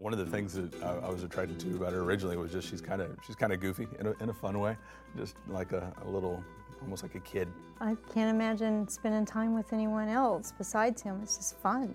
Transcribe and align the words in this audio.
One 0.00 0.14
of 0.14 0.18
the 0.18 0.24
things 0.24 0.54
that 0.54 0.82
I, 0.82 1.08
I 1.08 1.10
was 1.10 1.24
attracted 1.24 1.60
to 1.60 1.76
about 1.76 1.92
her 1.92 2.00
originally 2.00 2.38
was 2.38 2.50
just 2.50 2.70
she's 2.70 2.80
kind 2.80 3.02
of 3.02 3.10
she's 3.26 3.36
kind 3.36 3.52
of 3.52 3.60
goofy 3.60 3.86
in 3.98 4.06
a, 4.06 4.14
in 4.22 4.30
a 4.30 4.32
fun 4.32 4.58
way, 4.58 4.74
just 5.14 5.36
like 5.46 5.72
a, 5.72 5.92
a 6.06 6.08
little, 6.08 6.42
almost 6.80 7.02
like 7.02 7.16
a 7.16 7.20
kid. 7.20 7.48
I 7.82 7.98
can't 8.14 8.34
imagine 8.34 8.88
spending 8.88 9.26
time 9.26 9.54
with 9.54 9.74
anyone 9.74 10.08
else 10.08 10.54
besides 10.56 11.02
him. 11.02 11.20
It's 11.22 11.36
just 11.36 11.58
fun. 11.58 11.94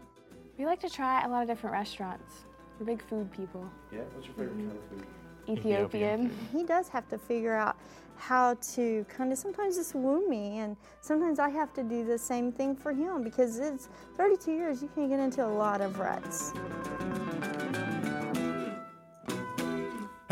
We 0.60 0.68
like 0.68 0.80
to 0.82 0.90
try 0.90 1.26
a 1.26 1.28
lot 1.28 1.42
of 1.42 1.48
different 1.48 1.74
restaurants. 1.74 2.46
We're 2.80 2.86
big 2.86 3.02
food 3.02 3.32
people. 3.32 3.68
Yeah, 3.92 4.02
what's 4.14 4.28
your 4.28 4.36
favorite 4.36 4.56
kind 4.56 4.72
of 4.72 4.98
food? 5.48 5.58
Ethiopian. 5.58 6.32
He 6.52 6.64
does 6.64 6.88
have 6.90 7.10
to 7.10 7.18
figure 7.18 7.56
out 7.56 7.76
how 8.18 8.54
to 8.76 9.04
kind 9.10 9.32
of 9.32 9.40
sometimes 9.40 9.78
just 9.78 9.96
woo 9.96 10.30
me, 10.30 10.60
and 10.60 10.78
sometimes 11.02 11.40
I 11.40 11.50
have 11.50 11.74
to 11.74 11.82
do 11.82 12.06
the 12.06 12.20
same 12.20 12.52
thing 12.52 12.76
for 12.76 12.94
him 12.94 13.24
because 13.24 13.58
it's 13.58 13.90
32 14.16 14.52
years. 14.52 14.84
You 14.84 14.90
can 14.94 15.10
get 15.10 15.20
into 15.20 15.44
a 15.44 15.48
lot 15.48 15.82
of 15.82 15.98
ruts. 15.98 16.54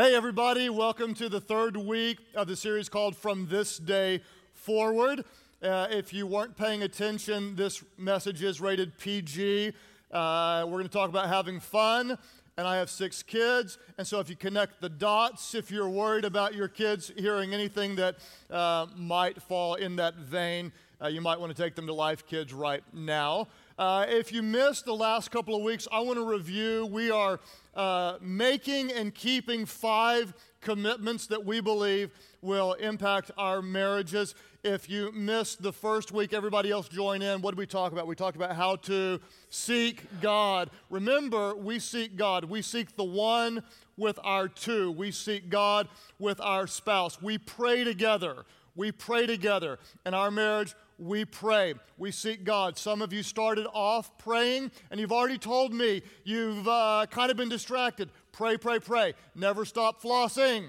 Hey, 0.03 0.15
everybody, 0.15 0.69
welcome 0.69 1.13
to 1.13 1.29
the 1.29 1.39
third 1.39 1.77
week 1.77 2.17
of 2.35 2.49
the 2.49 2.57
series 2.57 2.89
called 2.89 3.15
From 3.15 3.47
This 3.47 3.77
Day 3.77 4.19
Forward. 4.51 5.23
Uh, 5.63 5.87
if 5.91 6.11
you 6.11 6.27
weren't 6.27 6.57
paying 6.57 6.83
attention, 6.83 7.55
this 7.55 7.81
message 7.97 8.43
is 8.43 8.59
rated 8.59 8.97
PG. 8.97 9.71
Uh, 10.11 10.65
we're 10.65 10.79
going 10.79 10.83
to 10.83 10.89
talk 10.89 11.09
about 11.09 11.29
having 11.29 11.61
fun, 11.61 12.17
and 12.57 12.67
I 12.67 12.75
have 12.75 12.89
six 12.89 13.23
kids. 13.23 13.77
And 13.97 14.05
so, 14.05 14.19
if 14.19 14.29
you 14.29 14.35
connect 14.35 14.81
the 14.81 14.89
dots, 14.89 15.55
if 15.55 15.71
you're 15.71 15.87
worried 15.87 16.25
about 16.25 16.53
your 16.53 16.67
kids 16.67 17.09
hearing 17.15 17.53
anything 17.53 17.95
that 17.95 18.17
uh, 18.51 18.87
might 18.97 19.41
fall 19.41 19.75
in 19.75 19.95
that 19.95 20.15
vein, 20.15 20.73
uh, 21.01 21.07
you 21.07 21.21
might 21.21 21.39
want 21.39 21.55
to 21.55 21.63
take 21.63 21.75
them 21.75 21.87
to 21.87 21.93
Life 21.93 22.27
Kids 22.27 22.51
right 22.51 22.83
now. 22.91 23.47
Uh, 23.77 24.05
if 24.07 24.31
you 24.31 24.43
missed 24.43 24.85
the 24.85 24.93
last 24.93 25.31
couple 25.31 25.55
of 25.55 25.63
weeks, 25.63 25.87
I 25.91 25.99
want 26.01 26.19
to 26.19 26.25
review. 26.25 26.85
We 26.85 27.09
are 27.09 27.39
uh, 27.73 28.17
making 28.21 28.91
and 28.91 29.13
keeping 29.13 29.65
five 29.65 30.33
commitments 30.61 31.25
that 31.27 31.43
we 31.43 31.59
believe 31.59 32.11
will 32.41 32.73
impact 32.73 33.31
our 33.35 33.63
marriages. 33.63 34.35
If 34.63 34.89
you 34.89 35.11
missed 35.11 35.63
the 35.63 35.73
first 35.73 36.11
week, 36.11 36.33
everybody 36.33 36.69
else 36.69 36.87
join 36.87 37.21
in. 37.21 37.41
What 37.41 37.51
did 37.51 37.57
we 37.57 37.65
talk 37.65 37.91
about? 37.91 38.05
We 38.05 38.15
talked 38.15 38.35
about 38.35 38.55
how 38.55 38.75
to 38.77 39.19
seek 39.49 40.05
God. 40.21 40.69
Remember, 40.91 41.55
we 41.55 41.79
seek 41.79 42.15
God. 42.15 42.45
We 42.45 42.61
seek 42.61 42.95
the 42.95 43.03
one 43.03 43.63
with 43.97 44.19
our 44.23 44.47
two. 44.47 44.91
We 44.91 45.11
seek 45.11 45.49
God 45.49 45.87
with 46.19 46.39
our 46.39 46.67
spouse. 46.67 47.21
We 47.21 47.39
pray 47.39 47.83
together. 47.83 48.45
We 48.75 48.91
pray 48.91 49.25
together. 49.25 49.79
In 50.05 50.13
our 50.13 50.31
marriage, 50.31 50.75
we 51.03 51.25
pray. 51.25 51.73
We 51.97 52.11
seek 52.11 52.43
God. 52.43 52.77
Some 52.77 53.01
of 53.01 53.11
you 53.11 53.23
started 53.23 53.67
off 53.73 54.17
praying, 54.17 54.71
and 54.89 54.99
you've 54.99 55.11
already 55.11 55.37
told 55.37 55.73
me 55.73 56.01
you've 56.23 56.67
uh, 56.67 57.05
kind 57.09 57.29
of 57.29 57.37
been 57.37 57.49
distracted. 57.49 58.09
Pray, 58.31 58.57
pray, 58.57 58.79
pray. 58.79 59.13
Never 59.35 59.65
stop 59.65 60.01
flossing 60.01 60.65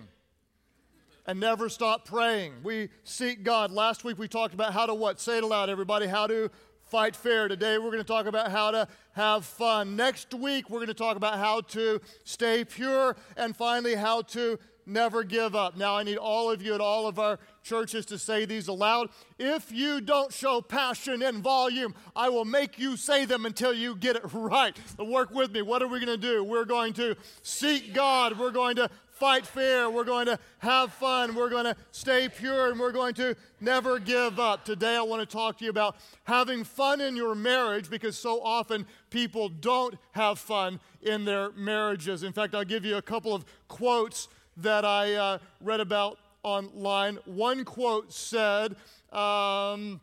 and 1.27 1.40
never 1.40 1.68
stop 1.68 2.06
praying. 2.06 2.52
We 2.62 2.90
seek 3.05 3.44
God. 3.44 3.70
Last 3.70 4.05
week 4.05 4.18
we 4.18 4.28
talked 4.28 4.55
about 4.55 4.72
how 4.72 4.86
to 4.86 4.94
what? 4.94 5.20
Say 5.20 5.38
it 5.38 5.44
aloud, 5.44 5.70
everybody. 5.70 6.06
How 6.06 6.27
to 6.27 6.50
fight 6.82 7.16
fair. 7.16 7.48
Today 7.48 7.78
we're 7.78 7.90
going 7.90 7.98
to 7.98 8.05
talk 8.05 8.27
about 8.27 8.50
how 8.50 8.70
to 8.70 8.88
have 9.12 9.44
fun. 9.44 9.96
Next 9.96 10.34
week 10.34 10.68
we're 10.68 10.80
going 10.80 10.88
to 10.88 10.94
talk 10.94 11.16
about 11.16 11.38
how 11.38 11.60
to 11.60 12.00
stay 12.24 12.64
pure. 12.64 13.16
And 13.36 13.56
finally, 13.56 13.94
how 13.94 14.22
to 14.22 14.58
never 14.86 15.22
give 15.22 15.54
up. 15.54 15.77
Now, 15.77 15.96
I 15.96 16.02
need 16.02 16.16
all 16.16 16.50
of 16.50 16.62
you 16.62 16.74
at 16.74 16.80
all 16.80 17.06
of 17.06 17.18
our 17.18 17.38
churches 17.62 18.04
to 18.06 18.18
say 18.18 18.44
these 18.44 18.68
aloud. 18.68 19.08
If 19.38 19.72
you 19.72 20.00
don't 20.00 20.32
show 20.32 20.60
passion 20.60 21.22
and 21.22 21.38
volume, 21.38 21.94
I 22.14 22.28
will 22.28 22.44
make 22.44 22.78
you 22.78 22.96
say 22.96 23.24
them 23.24 23.46
until 23.46 23.72
you 23.72 23.96
get 23.96 24.16
it 24.16 24.22
right. 24.32 24.77
So 24.96 25.05
work 25.05 25.30
with 25.30 25.52
me. 25.52 25.62
What 25.62 25.82
are 25.82 25.88
we 25.88 26.05
going 26.05 26.20
to 26.20 26.27
do? 26.27 26.44
We're 26.44 26.64
going 26.64 26.92
to 26.94 27.16
seek 27.42 27.94
God. 27.94 28.38
We're 28.38 28.50
going 28.50 28.77
to 28.77 28.90
fight 29.14 29.46
fair. 29.46 29.88
We're 29.88 30.05
going 30.05 30.27
to 30.27 30.38
have 30.58 30.92
fun. 30.92 31.34
We're 31.34 31.48
going 31.48 31.64
to 31.64 31.77
stay 31.92 32.28
pure 32.28 32.70
and 32.70 32.78
we're 32.78 32.92
going 32.92 33.14
to 33.14 33.36
never 33.60 33.98
give 33.98 34.40
up. 34.40 34.64
Today, 34.64 34.96
I 34.96 35.02
want 35.02 35.20
to 35.20 35.27
talk 35.27 35.58
to 35.58 35.64
you 35.64 35.70
about 35.70 35.96
having 36.24 36.64
fun 36.64 37.01
in 37.01 37.16
your 37.16 37.34
marriage 37.34 37.89
because 37.89 38.18
so 38.18 38.42
often 38.42 38.86
people 39.11 39.48
don't 39.48 39.96
have 40.12 40.39
fun 40.39 40.80
in 41.01 41.24
their 41.24 41.52
marriages. 41.52 42.22
In 42.22 42.33
fact, 42.33 42.55
I'll 42.55 42.64
give 42.64 42.84
you 42.84 42.96
a 42.96 43.02
couple 43.02 43.34
of 43.34 43.45
quotes 43.68 44.28
that 44.58 44.84
I 44.84 45.14
uh, 45.14 45.38
read 45.60 45.80
about 45.80 46.18
online. 46.42 47.18
One 47.24 47.64
quote 47.64 48.12
said, 48.12 48.76
um, 49.12 50.00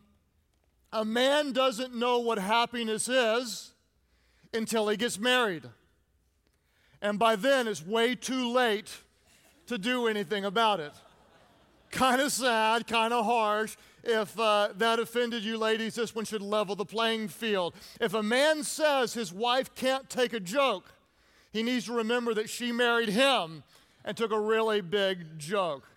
A 0.92 1.04
man 1.04 1.52
doesn't 1.52 1.94
know 1.94 2.18
what 2.18 2.38
happiness 2.38 3.08
is 3.08 3.70
until 4.52 4.88
he 4.88 4.96
gets 4.96 5.18
married. 5.18 5.64
And 7.00 7.18
by 7.18 7.36
then, 7.36 7.66
it's 7.66 7.84
way 7.84 8.14
too 8.14 8.52
late 8.52 8.90
to 9.66 9.78
do 9.78 10.06
anything 10.06 10.44
about 10.44 10.80
it. 10.80 10.92
Kind 11.90 12.20
of 12.20 12.32
sad, 12.32 12.86
kind 12.86 13.12
of 13.12 13.24
harsh. 13.24 13.76
If 14.04 14.38
uh, 14.38 14.70
that 14.76 14.98
offended 14.98 15.44
you, 15.44 15.58
ladies, 15.58 15.94
this 15.94 16.14
one 16.14 16.24
should 16.24 16.42
level 16.42 16.74
the 16.74 16.84
playing 16.84 17.28
field. 17.28 17.74
If 18.00 18.14
a 18.14 18.22
man 18.22 18.64
says 18.64 19.14
his 19.14 19.32
wife 19.32 19.74
can't 19.74 20.08
take 20.08 20.32
a 20.32 20.40
joke, 20.40 20.92
he 21.52 21.62
needs 21.62 21.86
to 21.86 21.92
remember 21.92 22.34
that 22.34 22.48
she 22.48 22.72
married 22.72 23.10
him 23.10 23.62
and 24.04 24.16
took 24.16 24.32
a 24.32 24.40
really 24.40 24.80
big 24.80 25.38
joke. 25.38 25.88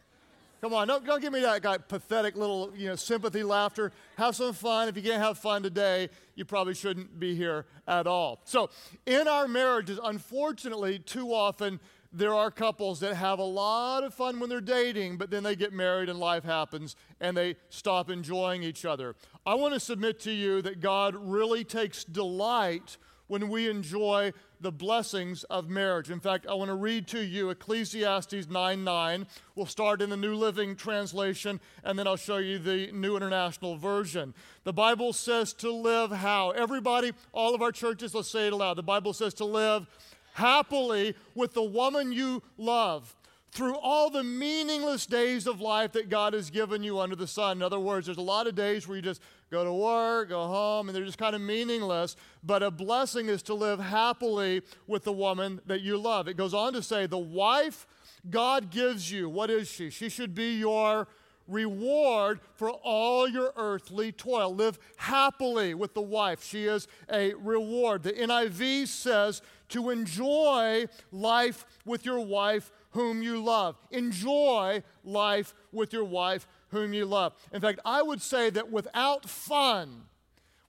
Come 0.61 0.73
on, 0.73 0.87
don't, 0.87 1.05
don't 1.05 1.21
give 1.21 1.31
me 1.31 1.41
that 1.41 1.61
guy 1.61 1.77
pathetic 1.77 2.35
little, 2.35 2.73
you 2.75 2.87
know, 2.87 2.95
sympathy 2.95 3.43
laughter. 3.43 3.91
Have 4.17 4.35
some 4.35 4.53
fun. 4.53 4.87
If 4.87 4.95
you 4.95 5.03
can't 5.03 5.21
have 5.21 5.37
fun 5.37 5.61
today, 5.61 6.09
you 6.33 6.43
probably 6.43 6.73
shouldn't 6.73 7.19
be 7.19 7.35
here 7.35 7.65
at 7.87 8.07
all. 8.07 8.41
So, 8.45 8.71
in 9.05 9.27
our 9.27 9.47
marriages, 9.47 9.99
unfortunately, 10.03 10.99
too 10.99 11.33
often 11.33 11.79
there 12.11 12.33
are 12.33 12.49
couples 12.49 13.01
that 13.01 13.13
have 13.15 13.39
a 13.39 13.43
lot 13.43 14.03
of 14.03 14.13
fun 14.13 14.39
when 14.39 14.49
they're 14.49 14.61
dating, 14.61 15.17
but 15.17 15.29
then 15.29 15.43
they 15.43 15.55
get 15.55 15.73
married 15.73 16.07
and 16.07 16.17
life 16.17 16.45
happens 16.45 16.95
and 17.19 17.35
they 17.35 17.57
stop 17.69 18.09
enjoying 18.09 18.63
each 18.63 18.85
other. 18.85 19.15
I 19.45 19.55
want 19.55 19.73
to 19.73 19.79
submit 19.79 20.21
to 20.21 20.31
you 20.31 20.61
that 20.61 20.79
God 20.79 21.15
really 21.15 21.65
takes 21.65 22.05
delight 22.05 22.97
when 23.27 23.49
we 23.49 23.69
enjoy 23.69 24.31
the 24.61 24.71
blessings 24.71 25.43
of 25.45 25.69
marriage. 25.69 26.09
In 26.09 26.19
fact, 26.19 26.47
I 26.47 26.53
want 26.53 26.69
to 26.69 26.75
read 26.75 27.07
to 27.09 27.19
you 27.19 27.49
Ecclesiastes 27.49 28.49
9 28.49 28.83
9. 28.83 29.27
We'll 29.55 29.65
start 29.65 30.01
in 30.01 30.09
the 30.09 30.17
New 30.17 30.35
Living 30.35 30.75
Translation, 30.75 31.59
and 31.83 31.97
then 31.97 32.07
I'll 32.07 32.15
show 32.15 32.37
you 32.37 32.59
the 32.59 32.91
New 32.91 33.15
International 33.15 33.77
Version. 33.77 34.33
The 34.63 34.73
Bible 34.73 35.13
says 35.13 35.53
to 35.53 35.71
live 35.71 36.11
how? 36.11 36.51
Everybody, 36.51 37.13
all 37.33 37.53
of 37.53 37.61
our 37.61 37.71
churches, 37.71 38.15
let's 38.15 38.31
say 38.31 38.47
it 38.47 38.53
aloud. 38.53 38.75
The 38.75 38.83
Bible 38.83 39.13
says 39.13 39.33
to 39.35 39.45
live 39.45 39.87
happily 40.33 41.15
with 41.33 41.53
the 41.53 41.63
woman 41.63 42.11
you 42.11 42.43
love 42.57 43.15
through 43.55 43.77
all 43.77 44.09
the 44.09 44.21
meaningless 44.21 45.05
days 45.05 45.47
of 45.47 45.61
life 45.61 45.93
that 45.93 46.09
God 46.09 46.33
has 46.33 46.49
given 46.49 46.83
you 46.83 46.99
under 46.99 47.15
the 47.15 47.25
sun. 47.25 47.57
In 47.57 47.63
other 47.63 47.79
words, 47.79 48.05
there's 48.05 48.17
a 48.17 48.21
lot 48.21 48.47
of 48.47 48.55
days 48.55 48.85
where 48.85 48.97
you 48.97 49.01
just 49.01 49.21
go 49.49 49.63
to 49.63 49.71
work, 49.71 50.27
go 50.27 50.45
home, 50.45 50.89
and 50.89 50.95
they're 50.95 51.05
just 51.05 51.17
kind 51.17 51.33
of 51.33 51.41
meaningless. 51.41 52.17
But 52.43 52.63
a 52.63 52.69
blessing 52.69 53.27
is 53.27 53.41
to 53.43 53.53
live 53.53 53.79
happily 53.79 54.61
with 54.87 55.05
the 55.05 55.13
woman 55.13 55.61
that 55.67 55.79
you 55.79 55.97
love. 55.97 56.27
It 56.27 56.35
goes 56.35 56.53
on 56.53 56.73
to 56.73 56.83
say, 56.83 57.07
the 57.07 57.17
wife 57.17 57.87
God 58.29 58.71
gives 58.71 59.09
you, 59.09 59.29
what 59.29 59.49
is 59.49 59.69
she? 59.69 59.89
She 59.89 60.09
should 60.09 60.35
be 60.35 60.57
your 60.57 61.07
reward 61.47 62.41
for 62.55 62.71
all 62.71 63.25
your 63.25 63.53
earthly 63.55 64.11
toil. 64.11 64.53
Live 64.53 64.79
happily 64.97 65.73
with 65.73 65.93
the 65.93 66.01
wife. 66.01 66.43
She 66.43 66.65
is 66.65 66.89
a 67.09 67.33
reward. 67.35 68.03
The 68.03 68.11
NIV 68.11 68.87
says 68.87 69.41
to 69.69 69.91
enjoy 69.91 70.87
life 71.11 71.65
with 71.85 72.05
your 72.05 72.19
wife 72.19 72.71
whom 72.95 73.21
you 73.21 73.43
love. 73.43 73.77
Enjoy 73.91 74.81
life 75.03 75.53
with 75.71 75.93
your 75.93 76.05
wife 76.05 76.47
whom 76.69 76.93
you 76.93 77.05
love. 77.05 77.33
In 77.51 77.61
fact, 77.61 77.79
I 77.85 78.01
would 78.01 78.21
say 78.21 78.49
that 78.49 78.71
without 78.71 79.29
fun, 79.29 80.03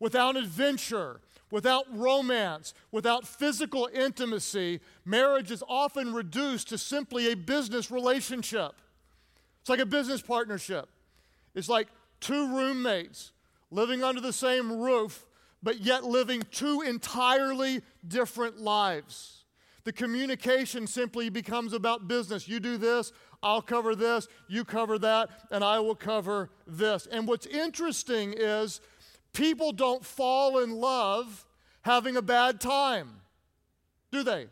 without 0.01 0.37
adventure, 0.37 1.21
without 1.53 1.87
romance, 1.97 2.75
without 2.91 3.27
physical 3.27 3.89
intimacy, 3.95 4.81
marriage 5.05 5.53
is 5.53 5.63
often 5.69 6.13
reduced 6.13 6.69
to 6.69 6.79
simply 6.79 7.31
a 7.31 7.37
business 7.37 7.93
relationship. 7.93 8.73
It's 9.61 9.71
like 9.71 9.79
a 9.79 9.87
business 9.87 10.21
partnership. 10.21 10.89
It's 11.55 11.69
like 11.69 11.87
two 12.21 12.57
roommates 12.57 13.31
living 13.71 14.03
under 14.03 14.21
the 14.21 14.33
same 14.33 14.81
roof, 14.81 15.27
but 15.63 15.79
yet 15.79 16.05
living 16.05 16.43
two 16.51 16.83
entirely 16.83 17.83
different 18.07 18.59
lives. 18.59 19.36
The 19.87 19.93
communication 19.93 20.89
simply 20.89 21.29
becomes 21.29 21.73
about 21.73 22.09
business. 22.09 22.49
You 22.49 22.59
do 22.59 22.77
this, 22.77 23.13
I'll 23.41 23.63
cover 23.63 23.95
this, 23.95 24.27
you 24.49 24.65
cover 24.65 24.99
that, 24.99 25.31
and 25.53 25.63
I 25.63 25.79
will 25.79 25.95
cover 25.95 26.51
this. 26.67 27.07
And 27.07 27.29
what's 27.29 27.47
interesting 27.47 28.35
is 28.37 28.81
people 29.33 29.71
don't 29.71 30.05
fall 30.05 30.59
in 30.59 30.73
love 30.73 31.47
having 31.83 32.17
a 32.17 32.23
bad 32.23 32.61
time, 32.61 33.21
do 34.11 34.25
they? 34.25 34.49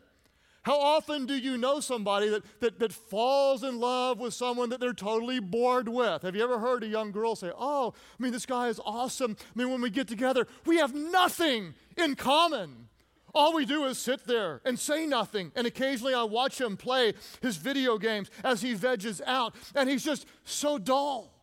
How 0.61 0.79
often 0.79 1.25
do 1.25 1.35
you 1.35 1.57
know 1.57 1.81
somebody 1.81 2.29
that, 2.29 2.43
that, 2.61 2.79
that 2.79 2.93
falls 2.93 3.61
in 3.65 3.77
love 3.77 4.19
with 4.19 4.33
someone 4.33 4.69
that 4.69 4.79
they're 4.79 4.93
totally 4.93 5.41
bored 5.41 5.89
with? 5.89 6.21
Have 6.21 6.37
you 6.37 6.43
ever 6.45 6.59
heard 6.59 6.81
a 6.83 6.87
young 6.87 7.11
girl 7.11 7.35
say, 7.35 7.51
Oh, 7.57 7.93
I 8.17 8.23
mean, 8.23 8.31
this 8.31 8.45
guy 8.45 8.69
is 8.69 8.79
awesome. 8.85 9.35
I 9.41 9.59
mean, 9.59 9.69
when 9.69 9.81
we 9.81 9.89
get 9.89 10.07
together, 10.07 10.47
we 10.65 10.77
have 10.77 10.95
nothing 10.95 11.73
in 11.97 12.15
common. 12.15 12.87
All 13.35 13.53
we 13.53 13.65
do 13.65 13.83
is 13.85 13.99
sit 13.99 14.25
there 14.25 14.61
and 14.65 14.79
say 14.79 15.05
nothing. 15.05 15.51
And 15.55 15.67
occasionally 15.67 16.13
I 16.13 16.23
watch 16.23 16.59
him 16.59 16.77
play 16.77 17.13
his 17.41 17.57
video 17.57 17.97
games 17.97 18.31
as 18.43 18.61
he 18.61 18.73
veges 18.73 19.21
out, 19.25 19.53
and 19.75 19.89
he's 19.89 20.03
just 20.03 20.25
so 20.45 20.77
dull 20.77 21.33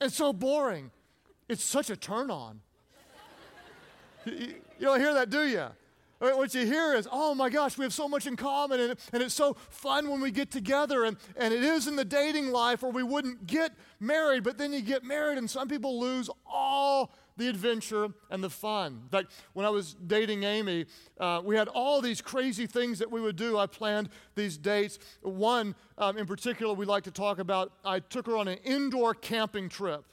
and 0.00 0.10
so 0.10 0.32
boring. 0.32 0.90
It's 1.48 1.62
such 1.62 1.90
a 1.90 1.96
turn 1.96 2.30
on. 2.30 2.60
you 4.24 4.54
don't 4.80 5.00
hear 5.00 5.14
that, 5.14 5.30
do 5.30 5.46
you? 5.46 5.66
What 6.18 6.52
you 6.52 6.66
hear 6.66 6.94
is, 6.94 7.06
oh 7.12 7.34
my 7.34 7.48
gosh, 7.48 7.78
we 7.78 7.84
have 7.84 7.92
so 7.92 8.08
much 8.08 8.26
in 8.26 8.34
common, 8.34 8.80
and, 8.80 8.98
and 9.12 9.22
it's 9.22 9.34
so 9.34 9.54
fun 9.70 10.10
when 10.10 10.20
we 10.20 10.32
get 10.32 10.50
together. 10.50 11.04
And, 11.04 11.16
and 11.36 11.54
it 11.54 11.62
is 11.62 11.86
in 11.86 11.94
the 11.94 12.04
dating 12.04 12.50
life 12.50 12.82
where 12.82 12.90
we 12.90 13.04
wouldn't 13.04 13.46
get 13.46 13.72
married, 14.00 14.42
but 14.42 14.58
then 14.58 14.72
you 14.72 14.80
get 14.80 15.04
married, 15.04 15.38
and 15.38 15.48
some 15.48 15.68
people 15.68 16.00
lose 16.00 16.28
all 16.44 17.12
the 17.38 17.48
adventure 17.48 18.08
and 18.30 18.44
the 18.44 18.50
fun. 18.50 19.00
In 19.04 19.08
fact, 19.08 19.32
when 19.54 19.64
I 19.64 19.70
was 19.70 19.94
dating 20.06 20.42
Amy, 20.42 20.86
uh, 21.18 21.40
we 21.42 21.56
had 21.56 21.68
all 21.68 22.02
these 22.02 22.20
crazy 22.20 22.66
things 22.66 22.98
that 22.98 23.10
we 23.10 23.20
would 23.20 23.36
do. 23.36 23.56
I 23.56 23.66
planned 23.66 24.10
these 24.34 24.58
dates. 24.58 24.98
One 25.22 25.74
um, 25.96 26.18
in 26.18 26.26
particular, 26.26 26.74
we 26.74 26.84
like 26.84 27.04
to 27.04 27.10
talk 27.10 27.38
about, 27.38 27.72
I 27.84 28.00
took 28.00 28.26
her 28.26 28.36
on 28.36 28.48
an 28.48 28.58
indoor 28.64 29.14
camping 29.14 29.68
trip. 29.68 30.04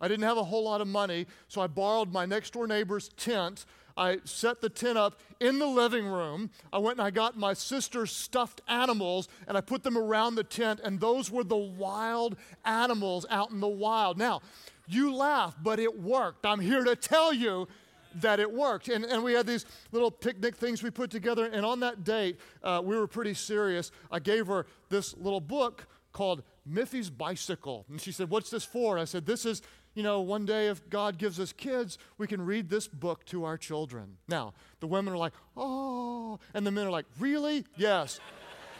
I 0.00 0.08
didn't 0.08 0.24
have 0.24 0.36
a 0.36 0.44
whole 0.44 0.64
lot 0.64 0.80
of 0.80 0.88
money, 0.88 1.26
so 1.48 1.60
I 1.60 1.66
borrowed 1.66 2.12
my 2.12 2.26
next 2.26 2.52
door 2.52 2.66
neighbor's 2.66 3.08
tent. 3.16 3.64
I 3.96 4.18
set 4.24 4.60
the 4.60 4.68
tent 4.68 4.98
up 4.98 5.18
in 5.40 5.58
the 5.58 5.66
living 5.66 6.06
room. 6.06 6.50
I 6.70 6.78
went 6.78 6.98
and 6.98 7.06
I 7.06 7.10
got 7.10 7.38
my 7.38 7.54
sister's 7.54 8.12
stuffed 8.12 8.60
animals 8.68 9.26
and 9.48 9.56
I 9.56 9.62
put 9.62 9.82
them 9.82 9.96
around 9.96 10.34
the 10.34 10.44
tent, 10.44 10.80
and 10.84 11.00
those 11.00 11.30
were 11.30 11.44
the 11.44 11.56
wild 11.56 12.36
animals 12.64 13.24
out 13.30 13.50
in 13.50 13.60
the 13.60 13.68
wild. 13.68 14.18
Now, 14.18 14.42
you 14.88 15.14
laugh, 15.14 15.56
but 15.62 15.78
it 15.78 16.00
worked. 16.00 16.46
I'm 16.46 16.60
here 16.60 16.84
to 16.84 16.96
tell 16.96 17.32
you 17.32 17.68
that 18.16 18.40
it 18.40 18.50
worked. 18.50 18.88
And, 18.88 19.04
and 19.04 19.22
we 19.22 19.34
had 19.34 19.46
these 19.46 19.66
little 19.92 20.10
picnic 20.10 20.56
things 20.56 20.82
we 20.82 20.90
put 20.90 21.10
together. 21.10 21.46
And 21.46 21.66
on 21.66 21.80
that 21.80 22.04
date, 22.04 22.38
uh, 22.62 22.80
we 22.84 22.96
were 22.96 23.06
pretty 23.06 23.34
serious. 23.34 23.90
I 24.10 24.18
gave 24.18 24.46
her 24.46 24.66
this 24.88 25.16
little 25.16 25.40
book 25.40 25.86
called 26.12 26.42
Miffy's 26.64 27.10
Bicycle. 27.10 27.84
And 27.90 28.00
she 28.00 28.12
said, 28.12 28.30
What's 28.30 28.50
this 28.50 28.64
for? 28.64 28.98
I 28.98 29.04
said, 29.04 29.26
This 29.26 29.44
is 29.44 29.62
you 29.96 30.02
know, 30.02 30.20
one 30.20 30.44
day 30.44 30.68
if 30.68 30.88
God 30.90 31.16
gives 31.16 31.40
us 31.40 31.54
kids, 31.54 31.96
we 32.18 32.26
can 32.26 32.44
read 32.44 32.68
this 32.68 32.86
book 32.86 33.24
to 33.26 33.44
our 33.44 33.56
children. 33.56 34.18
Now, 34.28 34.52
the 34.80 34.86
women 34.86 35.14
are 35.14 35.16
like, 35.16 35.32
oh, 35.56 36.38
and 36.52 36.66
the 36.66 36.70
men 36.70 36.86
are 36.86 36.90
like, 36.90 37.06
really? 37.18 37.64
Yes. 37.78 38.20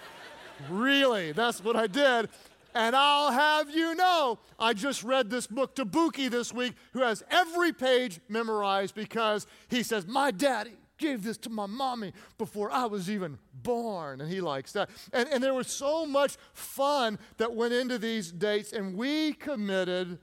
really? 0.70 1.32
That's 1.32 1.64
what 1.64 1.74
I 1.74 1.86
did. 1.86 2.28
And 2.76 2.94
I'll 2.94 3.32
have 3.32 3.74
you 3.74 3.94
know, 3.94 4.38
I 4.58 4.74
just 4.74 5.02
read 5.02 5.30
this 5.30 5.46
book 5.46 5.74
to 5.76 5.86
Buki 5.86 6.30
this 6.30 6.52
week, 6.52 6.74
who 6.92 7.00
has 7.00 7.22
every 7.30 7.72
page 7.72 8.20
memorized 8.28 8.94
because 8.94 9.46
he 9.68 9.82
says, 9.82 10.06
My 10.06 10.30
daddy 10.30 10.74
gave 10.98 11.22
this 11.22 11.38
to 11.38 11.48
my 11.48 11.64
mommy 11.64 12.12
before 12.36 12.70
I 12.70 12.84
was 12.84 13.08
even 13.08 13.38
born. 13.62 14.20
And 14.20 14.30
he 14.30 14.42
likes 14.42 14.72
that. 14.72 14.90
And, 15.14 15.26
and 15.30 15.42
there 15.42 15.54
was 15.54 15.68
so 15.68 16.04
much 16.04 16.36
fun 16.52 17.18
that 17.38 17.54
went 17.54 17.72
into 17.72 17.96
these 17.96 18.30
dates, 18.30 18.74
and 18.74 18.94
we 18.94 19.32
committed 19.32 20.18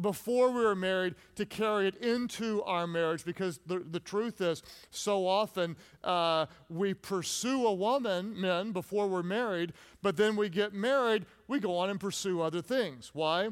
before 0.00 0.50
we 0.50 0.64
were 0.64 0.74
married 0.74 1.14
to 1.36 1.46
carry 1.46 1.86
it 1.86 1.96
into 1.96 2.62
our 2.64 2.86
marriage 2.86 3.24
because 3.24 3.60
the, 3.66 3.78
the 3.78 4.00
truth 4.00 4.40
is 4.40 4.62
so 4.90 5.26
often 5.26 5.76
uh, 6.02 6.46
we 6.68 6.92
pursue 6.94 7.66
a 7.66 7.72
woman 7.72 8.38
men 8.40 8.72
before 8.72 9.06
we're 9.06 9.22
married 9.22 9.72
but 10.02 10.16
then 10.16 10.34
we 10.34 10.48
get 10.48 10.74
married 10.74 11.26
we 11.46 11.60
go 11.60 11.76
on 11.76 11.90
and 11.90 12.00
pursue 12.00 12.40
other 12.40 12.62
things. 12.62 13.10
Why? 13.12 13.50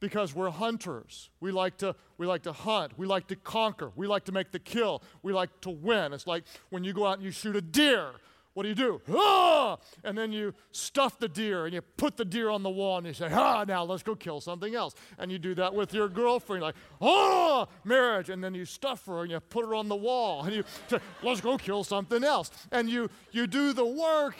Because 0.00 0.34
we're 0.34 0.50
hunters. 0.50 1.30
We 1.40 1.52
like 1.52 1.78
to 1.78 1.94
we 2.18 2.26
like 2.26 2.42
to 2.42 2.52
hunt. 2.52 2.98
We 2.98 3.06
like 3.06 3.26
to 3.28 3.36
conquer. 3.36 3.92
We 3.96 4.06
like 4.06 4.24
to 4.24 4.32
make 4.32 4.52
the 4.52 4.58
kill. 4.58 5.02
We 5.22 5.32
like 5.32 5.60
to 5.62 5.70
win. 5.70 6.12
It's 6.12 6.26
like 6.26 6.44
when 6.70 6.84
you 6.84 6.92
go 6.92 7.06
out 7.06 7.14
and 7.14 7.22
you 7.22 7.30
shoot 7.30 7.56
a 7.56 7.62
deer 7.62 8.10
what 8.56 8.62
do 8.62 8.70
you 8.70 8.74
do? 8.74 9.02
Ah! 9.14 9.76
And 10.02 10.16
then 10.16 10.32
you 10.32 10.54
stuff 10.72 11.18
the 11.18 11.28
deer 11.28 11.66
and 11.66 11.74
you 11.74 11.82
put 11.82 12.16
the 12.16 12.24
deer 12.24 12.48
on 12.48 12.62
the 12.62 12.70
wall 12.70 12.96
and 12.96 13.06
you 13.06 13.12
say, 13.12 13.28
ah, 13.30 13.66
now 13.68 13.84
let's 13.84 14.02
go 14.02 14.14
kill 14.14 14.40
something 14.40 14.74
else. 14.74 14.94
And 15.18 15.30
you 15.30 15.38
do 15.38 15.54
that 15.56 15.74
with 15.74 15.92
your 15.92 16.08
girlfriend, 16.08 16.62
like, 16.62 16.74
ah, 17.02 17.66
marriage. 17.84 18.30
And 18.30 18.42
then 18.42 18.54
you 18.54 18.64
stuff 18.64 19.04
her 19.04 19.20
and 19.20 19.30
you 19.30 19.38
put 19.40 19.66
her 19.66 19.74
on 19.74 19.90
the 19.90 19.96
wall 19.96 20.42
and 20.42 20.54
you 20.54 20.64
say, 20.88 21.00
let's 21.22 21.42
go 21.42 21.58
kill 21.58 21.84
something 21.84 22.24
else. 22.24 22.50
And 22.72 22.88
you, 22.88 23.10
you 23.30 23.46
do 23.46 23.74
the 23.74 23.84
work 23.84 24.36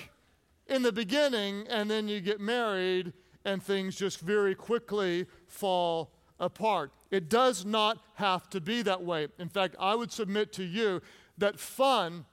in 0.66 0.80
the 0.80 0.92
beginning 0.92 1.66
and 1.69 1.90
then 1.90 2.08
you 2.08 2.22
get 2.22 2.40
married 2.40 3.12
and 3.44 3.62
things 3.62 3.96
just 3.96 4.20
very 4.20 4.54
quickly 4.54 5.26
fall 5.46 6.10
apart. 6.40 6.90
It 7.10 7.28
does 7.28 7.66
not 7.66 7.98
have 8.14 8.48
to 8.48 8.62
be 8.62 8.80
that 8.80 9.04
way. 9.04 9.28
In 9.38 9.50
fact, 9.50 9.76
I 9.78 9.94
would 9.94 10.10
submit 10.10 10.54
to 10.54 10.64
you 10.64 11.02
that 11.36 11.60
fun 11.60 12.24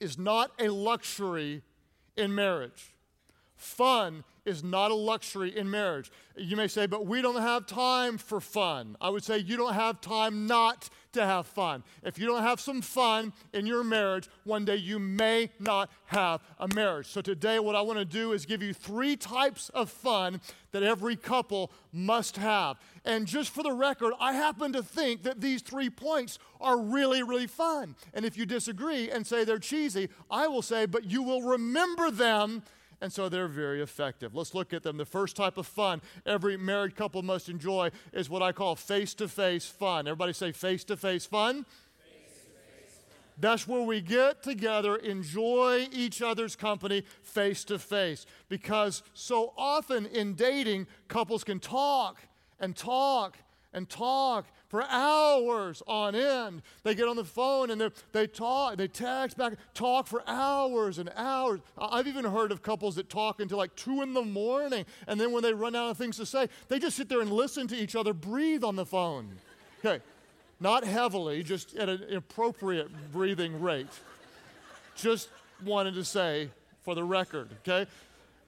is 0.00 0.18
not 0.18 0.50
a 0.58 0.68
luxury 0.68 1.62
in 2.16 2.34
marriage. 2.34 2.94
Fun 3.56 4.24
is 4.44 4.62
not 4.62 4.90
a 4.90 4.94
luxury 4.94 5.56
in 5.56 5.70
marriage. 5.70 6.10
You 6.36 6.56
may 6.56 6.68
say, 6.68 6.86
but 6.86 7.06
we 7.06 7.22
don't 7.22 7.40
have 7.40 7.66
time 7.66 8.18
for 8.18 8.40
fun. 8.40 8.96
I 9.00 9.08
would 9.08 9.24
say 9.24 9.38
you 9.38 9.56
don't 9.56 9.74
have 9.74 10.00
time 10.00 10.46
not 10.46 10.88
to 11.16 11.26
have 11.26 11.46
fun. 11.46 11.82
If 12.02 12.18
you 12.18 12.26
don't 12.26 12.42
have 12.42 12.60
some 12.60 12.80
fun 12.80 13.32
in 13.52 13.66
your 13.66 13.84
marriage, 13.84 14.28
one 14.44 14.64
day 14.64 14.76
you 14.76 14.98
may 14.98 15.50
not 15.58 15.90
have 16.06 16.42
a 16.58 16.68
marriage. 16.74 17.06
So 17.08 17.20
today, 17.20 17.58
what 17.58 17.74
I 17.74 17.82
want 17.82 17.98
to 17.98 18.04
do 18.04 18.32
is 18.32 18.46
give 18.46 18.62
you 18.62 18.72
three 18.72 19.16
types 19.16 19.68
of 19.70 19.90
fun 19.90 20.40
that 20.72 20.82
every 20.82 21.16
couple 21.16 21.72
must 21.92 22.36
have. 22.36 22.78
And 23.04 23.26
just 23.26 23.50
for 23.50 23.62
the 23.62 23.72
record, 23.72 24.14
I 24.20 24.32
happen 24.32 24.72
to 24.72 24.82
think 24.82 25.22
that 25.24 25.40
these 25.40 25.62
three 25.62 25.90
points 25.90 26.38
are 26.60 26.78
really, 26.78 27.22
really 27.22 27.46
fun. 27.46 27.96
And 28.14 28.24
if 28.24 28.36
you 28.36 28.46
disagree 28.46 29.10
and 29.10 29.26
say 29.26 29.44
they're 29.44 29.58
cheesy, 29.58 30.08
I 30.30 30.46
will 30.48 30.62
say, 30.62 30.86
but 30.86 31.10
you 31.10 31.22
will 31.22 31.42
remember 31.42 32.10
them 32.10 32.62
and 33.00 33.12
so 33.12 33.28
they're 33.28 33.48
very 33.48 33.82
effective. 33.82 34.34
Let's 34.34 34.54
look 34.54 34.72
at 34.72 34.82
them. 34.82 34.96
The 34.96 35.04
first 35.04 35.36
type 35.36 35.58
of 35.58 35.66
fun 35.66 36.00
every 36.24 36.56
married 36.56 36.96
couple 36.96 37.22
must 37.22 37.48
enjoy 37.48 37.90
is 38.12 38.30
what 38.30 38.42
I 38.42 38.52
call 38.52 38.74
face 38.76 39.14
to 39.14 39.28
face 39.28 39.66
fun. 39.66 40.06
Everybody 40.06 40.32
say 40.32 40.52
face 40.52 40.84
to 40.84 40.96
face 40.96 41.26
fun. 41.26 41.66
That's 43.38 43.68
where 43.68 43.82
we 43.82 44.00
get 44.00 44.42
together, 44.42 44.96
enjoy 44.96 45.88
each 45.92 46.22
other's 46.22 46.56
company 46.56 47.04
face 47.22 47.64
to 47.64 47.78
face. 47.78 48.24
Because 48.48 49.02
so 49.12 49.52
often 49.58 50.06
in 50.06 50.34
dating, 50.34 50.86
couples 51.08 51.44
can 51.44 51.60
talk 51.60 52.18
and 52.58 52.74
talk 52.74 53.36
and 53.74 53.88
talk 53.90 54.46
for 54.76 54.84
hours 54.90 55.82
on 55.86 56.14
end. 56.14 56.60
They 56.82 56.94
get 56.94 57.08
on 57.08 57.16
the 57.16 57.24
phone 57.24 57.70
and 57.70 57.90
they 58.12 58.26
talk, 58.26 58.76
they 58.76 58.88
text 58.88 59.38
back, 59.38 59.54
talk 59.72 60.06
for 60.06 60.22
hours 60.26 60.98
and 60.98 61.10
hours. 61.16 61.60
I've 61.78 62.06
even 62.06 62.26
heard 62.26 62.52
of 62.52 62.62
couples 62.62 62.96
that 62.96 63.08
talk 63.08 63.40
until 63.40 63.56
like 63.56 63.74
two 63.74 64.02
in 64.02 64.12
the 64.12 64.20
morning, 64.20 64.84
and 65.06 65.18
then 65.18 65.32
when 65.32 65.42
they 65.42 65.54
run 65.54 65.74
out 65.74 65.92
of 65.92 65.96
things 65.96 66.18
to 66.18 66.26
say, 66.26 66.50
they 66.68 66.78
just 66.78 66.94
sit 66.94 67.08
there 67.08 67.22
and 67.22 67.32
listen 67.32 67.66
to 67.68 67.74
each 67.74 67.96
other 67.96 68.12
breathe 68.12 68.64
on 68.64 68.76
the 68.76 68.84
phone. 68.84 69.38
Okay, 69.82 70.02
not 70.60 70.84
heavily, 70.84 71.42
just 71.42 71.74
at 71.76 71.88
an 71.88 72.14
appropriate 72.14 72.90
breathing 73.14 73.62
rate. 73.62 73.86
Just 74.94 75.30
wanted 75.64 75.94
to 75.94 76.04
say 76.04 76.50
for 76.82 76.94
the 76.94 77.02
record, 77.02 77.48
okay? 77.66 77.90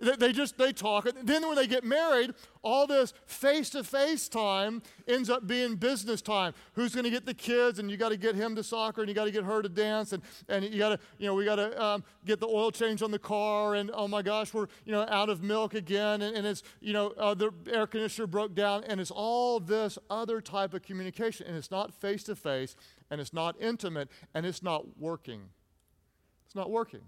They 0.01 0.33
just 0.33 0.57
they 0.59 0.73
talk. 0.73 1.09
Then 1.25 1.47
when 1.47 1.57
they 1.57 1.67
get 1.67 1.83
married, 1.83 2.33
all 2.63 2.87
this 2.87 3.13
face-to-face 3.27 4.29
time 4.29 4.83
ends 5.09 5.29
up 5.29 5.47
being 5.47 5.75
business 5.75 6.23
time. 6.23 6.55
Who's 6.75 6.95
going 6.95 7.05
to 7.05 7.11
get 7.11 7.27
the 7.27 7.35
kids? 7.35 7.81
And 7.81 7.91
you 7.91 7.97
got 7.97 8.11
to 8.11 8.17
get 8.17 8.37
him 8.37 8.55
to 8.55 8.63
soccer, 8.63 9.01
and 9.01 9.09
you 9.09 9.15
got 9.15 9.25
to 9.25 9.33
get 9.33 9.43
her 9.43 9.61
to 9.61 9.69
dance, 9.69 10.13
and, 10.13 10.23
and 10.49 10.65
you 10.65 10.79
got 10.79 10.91
to 10.91 10.99
you 11.19 11.27
know 11.27 11.35
we 11.35 11.45
got 11.45 11.57
to 11.57 11.83
um, 11.83 12.05
get 12.25 12.39
the 12.39 12.47
oil 12.47 12.71
change 12.71 13.03
on 13.03 13.11
the 13.11 13.19
car, 13.19 13.75
and 13.75 13.91
oh 13.93 14.07
my 14.07 14.23
gosh, 14.23 14.55
we're 14.55 14.69
you 14.85 14.93
know 14.93 15.05
out 15.09 15.29
of 15.29 15.43
milk 15.43 15.75
again, 15.75 16.23
and, 16.23 16.37
and 16.37 16.47
it's 16.47 16.63
you 16.81 16.93
know 16.93 17.09
uh, 17.19 17.35
the 17.35 17.51
air 17.73 17.87
conditioner 17.89 18.29
broke 18.29 18.55
down, 18.55 18.85
and 18.85 19.01
it's 19.01 19.11
all 19.11 19.59
this 19.59 19.99
other 20.09 20.41
type 20.41 20.75
of 20.75 20.83
communication, 20.83 21.47
and 21.47 21.57
it's 21.57 21.73
not 21.73 21.93
face-to-face, 21.93 22.77
and 23.11 23.21
it's 23.21 23.33
not 23.33 23.57
intimate, 23.61 24.09
and 24.33 24.47
it's 24.47 24.63
not 24.63 24.97
working. 24.97 25.41
It's 26.47 26.55
not 26.55 26.71
working. 26.71 27.03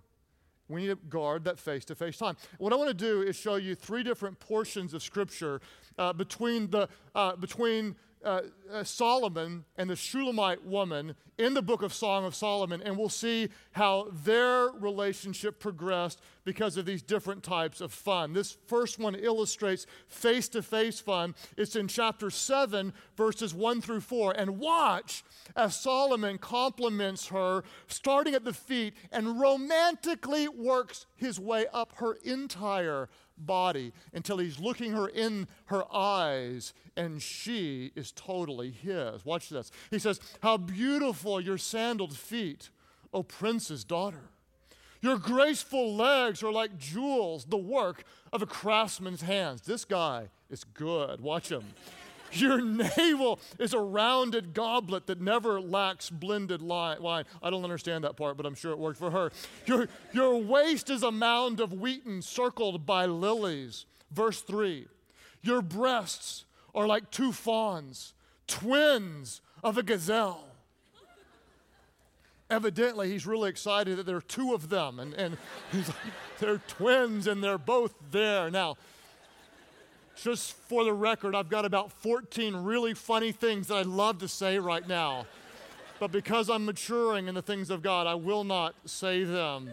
We 0.71 0.83
need 0.83 0.89
to 0.89 0.97
guard 1.09 1.45
that 1.45 1.59
face 1.59 1.85
to 1.87 1.95
face 1.95 2.17
time. 2.17 2.37
What 2.59 2.73
I 2.73 2.77
want 2.77 2.89
to 2.89 2.95
do 2.95 3.23
is 3.23 3.35
show 3.35 3.57
you 3.57 3.75
three 3.75 4.03
different 4.03 4.39
portions 4.39 4.95
of 4.95 5.03
Scripture 5.03 5.61
uh, 5.99 6.13
between, 6.13 6.71
the, 6.71 6.89
uh, 7.15 7.37
between 7.37 7.97
uh, 8.25 8.43
uh, 8.73 8.85
Solomon 8.85 9.65
and 9.77 9.89
the 9.89 9.97
Shulamite 9.97 10.65
woman 10.65 11.15
in 11.39 11.55
the 11.55 11.63
book 11.63 11.83
of 11.83 11.95
Song 11.95 12.25
of 12.25 12.35
Solomon, 12.35 12.83
and 12.83 12.97
we'll 12.97 13.09
see 13.09 13.49
how 13.73 14.09
their 14.25 14.69
relationship 14.79 15.59
progressed 15.59 16.21
because 16.45 16.77
of 16.77 16.85
these 16.85 17.03
different 17.03 17.43
types 17.43 17.81
of 17.81 17.93
fun. 17.93 18.33
This 18.33 18.59
first 18.67 18.99
one 18.99 19.15
illustrates 19.15 19.87
face 20.09 20.49
to 20.51 20.63
face 20.63 21.01
fun. 21.01 21.35
It's 21.57 21.77
in 21.77 21.89
chapter 21.89 22.29
7, 22.31 22.93
verses 23.17 23.55
1 23.55 23.81
through 23.81 24.01
4. 24.01 24.33
And 24.33 24.59
watch 24.59 25.25
as 25.57 25.81
Solomon 25.81 26.37
compliments 26.39 27.29
her, 27.29 27.65
starting 27.87 28.35
at 28.35 28.45
the 28.45 28.53
feet, 28.53 28.95
and 29.11 29.41
romantically 29.41 30.49
works 30.49 31.07
his 31.17 31.41
way 31.41 31.67
up 31.73 31.95
her 31.97 32.15
entire 32.25 33.09
body 33.47 33.93
until 34.13 34.39
he's 34.39 34.59
looking 34.59 34.93
her 34.93 35.09
in 35.09 35.49
her 35.67 35.85
eyes 35.93 36.73
and 36.97 37.23
she 37.23 37.93
is 37.95 38.13
totally 38.13 38.71
his. 38.71 39.25
Watch 39.25 39.49
this. 39.49 39.71
He 39.91 39.99
says, 39.99 40.21
How 40.43 40.57
beautiful 40.57 41.41
your 41.41 41.59
sandaled 41.59 42.17
feet, 42.17 42.71
O 43.13 43.23
prince's 43.23 43.85
daughter. 43.85 44.31
Your 45.03 45.17
graceful 45.17 45.95
legs 45.95 46.43
are 46.43 46.53
like 46.53 46.79
jewels, 46.79 47.47
the 47.47 47.57
work 47.57 48.05
of 48.33 48.43
a 48.43 48.47
craftsman's 48.47 49.23
hands. 49.23 49.63
This 49.63 49.85
guy 49.85 50.29
is 50.51 50.65
good. 50.65 51.21
Watch 51.21 51.51
him. 51.51 51.65
Your 52.33 52.61
navel 52.61 53.41
is 53.59 53.75
a 53.75 53.81
rounded 53.81 54.55
goblet 54.55 55.07
that 55.07 55.21
never 55.21 55.61
lacks 55.61 56.11
blended 56.11 56.63
wine. 56.63 57.25
I 57.43 57.51
don't 57.51 57.65
understand 57.65 58.05
that 58.05 58.17
part, 58.17 58.37
but 58.37 58.47
I'm 58.47 58.55
sure 58.55 58.73
it 58.73 58.79
worked 58.79 58.99
for 58.99 59.11
her. 59.11 59.33
Your, 59.67 59.89
your 60.13 60.37
waist 60.39 60.91
is 60.91 61.03
a 61.03 61.11
mound 61.11 61.61
of 61.61 61.73
wheaten 61.73 62.23
circled 62.23 62.87
by 62.87 63.07
lilies. 63.07 63.87
Verse 64.11 64.41
3 64.41 64.87
Your 65.43 65.63
breasts 65.63 66.45
are 66.75 66.87
like 66.87 67.11
two 67.11 67.33
fawns, 67.33 68.15
twins 68.47 69.41
of 69.63 69.79
a 69.79 69.83
gazelle. 69.83 70.45
Evidently, 72.49 73.09
he's 73.09 73.27
really 73.27 73.49
excited 73.49 73.97
that 73.97 74.07
there 74.07 74.17
are 74.17 74.21
two 74.21 74.55
of 74.55 74.71
them, 74.71 74.99
and, 74.99 75.15
and 75.15 75.37
he's 75.71 75.87
like, 75.87 75.97
they're 76.41 76.61
twins 76.67 77.29
and 77.29 77.45
they're 77.45 77.59
both 77.59 77.95
there. 78.11 78.51
Now, 78.51 78.77
just 80.23 80.55
for 80.69 80.85
the 80.85 80.93
record, 80.93 81.35
I've 81.35 81.49
got 81.49 81.65
about 81.65 81.93
14 81.93 82.57
really 82.57 82.95
funny 82.95 83.33
things 83.33 83.69
that 83.69 83.77
I'd 83.77 83.87
love 83.87 84.19
to 84.19 84.29
say 84.29 84.59
right 84.59 84.87
now. 84.87 85.27
But 85.99 86.13
because 86.13 86.49
I'm 86.49 86.65
maturing 86.65 87.29
in 87.29 87.35
the 87.35 87.43
things 87.43 87.71
of 87.71 87.83
God, 87.83 88.07
I 88.07 88.15
will 88.15 88.45
not 88.45 88.75
say 88.87 89.25
them 89.25 89.73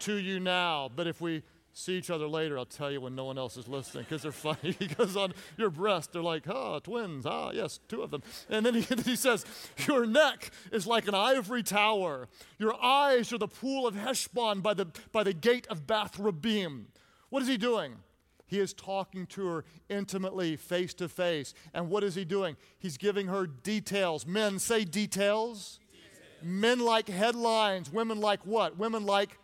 to 0.00 0.14
you 0.14 0.40
now. 0.40 0.90
But 0.94 1.06
if 1.06 1.20
we 1.20 1.42
see 1.72 1.94
each 1.94 2.10
other 2.10 2.26
later, 2.26 2.58
I'll 2.58 2.66
tell 2.66 2.90
you 2.90 3.00
when 3.00 3.14
no 3.14 3.24
one 3.24 3.36
else 3.36 3.56
is 3.56 3.68
listening 3.68 4.04
because 4.04 4.22
they're 4.22 4.32
funny. 4.32 4.72
because 4.78 5.16
on 5.16 5.34
your 5.56 5.70
breast, 5.70 6.12
they're 6.12 6.22
like, 6.22 6.48
ah, 6.48 6.78
twins. 6.78 7.26
Ah, 7.26 7.50
yes, 7.52 7.80
two 7.88 8.02
of 8.02 8.10
them. 8.10 8.22
And 8.48 8.64
then 8.64 8.74
he, 8.74 8.80
he 9.04 9.16
says, 9.16 9.44
Your 9.86 10.06
neck 10.06 10.50
is 10.72 10.86
like 10.86 11.08
an 11.08 11.14
ivory 11.14 11.62
tower. 11.62 12.28
Your 12.58 12.74
eyes 12.82 13.32
are 13.32 13.38
the 13.38 13.48
pool 13.48 13.86
of 13.86 13.94
Heshbon 13.94 14.60
by 14.60 14.74
the, 14.74 14.86
by 15.12 15.22
the 15.22 15.32
gate 15.32 15.66
of 15.68 15.86
Bath 15.86 16.18
Rabbim. 16.18 16.84
What 17.30 17.42
is 17.42 17.48
he 17.48 17.56
doing? 17.56 17.96
He 18.54 18.60
is 18.60 18.72
talking 18.72 19.26
to 19.26 19.46
her 19.48 19.64
intimately, 19.88 20.54
face 20.54 20.94
to 20.94 21.08
face. 21.08 21.54
And 21.72 21.90
what 21.90 22.04
is 22.04 22.14
he 22.14 22.24
doing? 22.24 22.56
He's 22.78 22.96
giving 22.96 23.26
her 23.26 23.48
details. 23.48 24.28
Men 24.28 24.60
say 24.60 24.84
details. 24.84 25.80
Men 26.40 26.78
like 26.78 27.08
headlines. 27.08 27.92
Women 27.92 28.20
like 28.20 28.46
what? 28.46 28.78
Women 28.78 29.04
like 29.04 29.36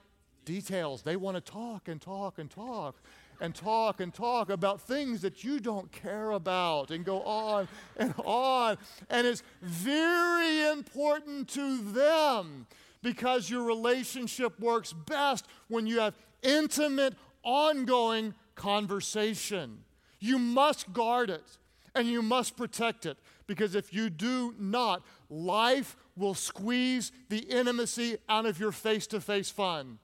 details. 0.45 1.03
They 1.03 1.17
want 1.17 1.35
to 1.35 1.41
talk 1.41 1.89
and 1.89 2.01
talk 2.01 2.39
and 2.39 2.49
talk 2.49 3.03
and 3.41 3.53
talk 3.53 4.01
and 4.01 4.15
talk 4.15 4.49
about 4.49 4.81
things 4.81 5.23
that 5.23 5.43
you 5.43 5.59
don't 5.59 5.91
care 5.91 6.31
about 6.31 6.93
and 6.93 7.05
go 7.05 7.23
on 7.23 7.67
and 7.97 8.15
on. 8.25 8.79
And 9.09 9.27
it's 9.27 9.43
very 9.61 10.69
important 10.69 11.49
to 11.49 11.79
them 11.79 12.69
because 13.03 13.51
your 13.51 13.65
relationship 13.65 14.61
works 14.61 14.93
best 14.93 15.49
when 15.67 15.89
you 15.89 15.99
have 15.99 16.15
intimate, 16.45 17.15
ongoing 17.43 18.35
conversation. 18.61 19.79
You 20.19 20.39
must 20.39 20.93
guard 20.93 21.31
it 21.31 21.57
and 21.95 22.07
you 22.07 22.21
must 22.21 22.59
protect 22.59 23.07
it 23.07 23.17
because 23.47 23.75
if 23.75 23.93
you 23.95 24.11
do 24.11 24.55
not, 24.59 25.03
life 25.31 25.97
will 26.15 26.35
squeeze 26.35 27.11
the 27.31 27.39
intimacy 27.39 28.19
out 28.29 28.45
of 28.45 28.61
your 28.61 28.71
face 28.71 29.07
to 29.09 29.21
face 29.21 29.51
fun. 29.51 29.99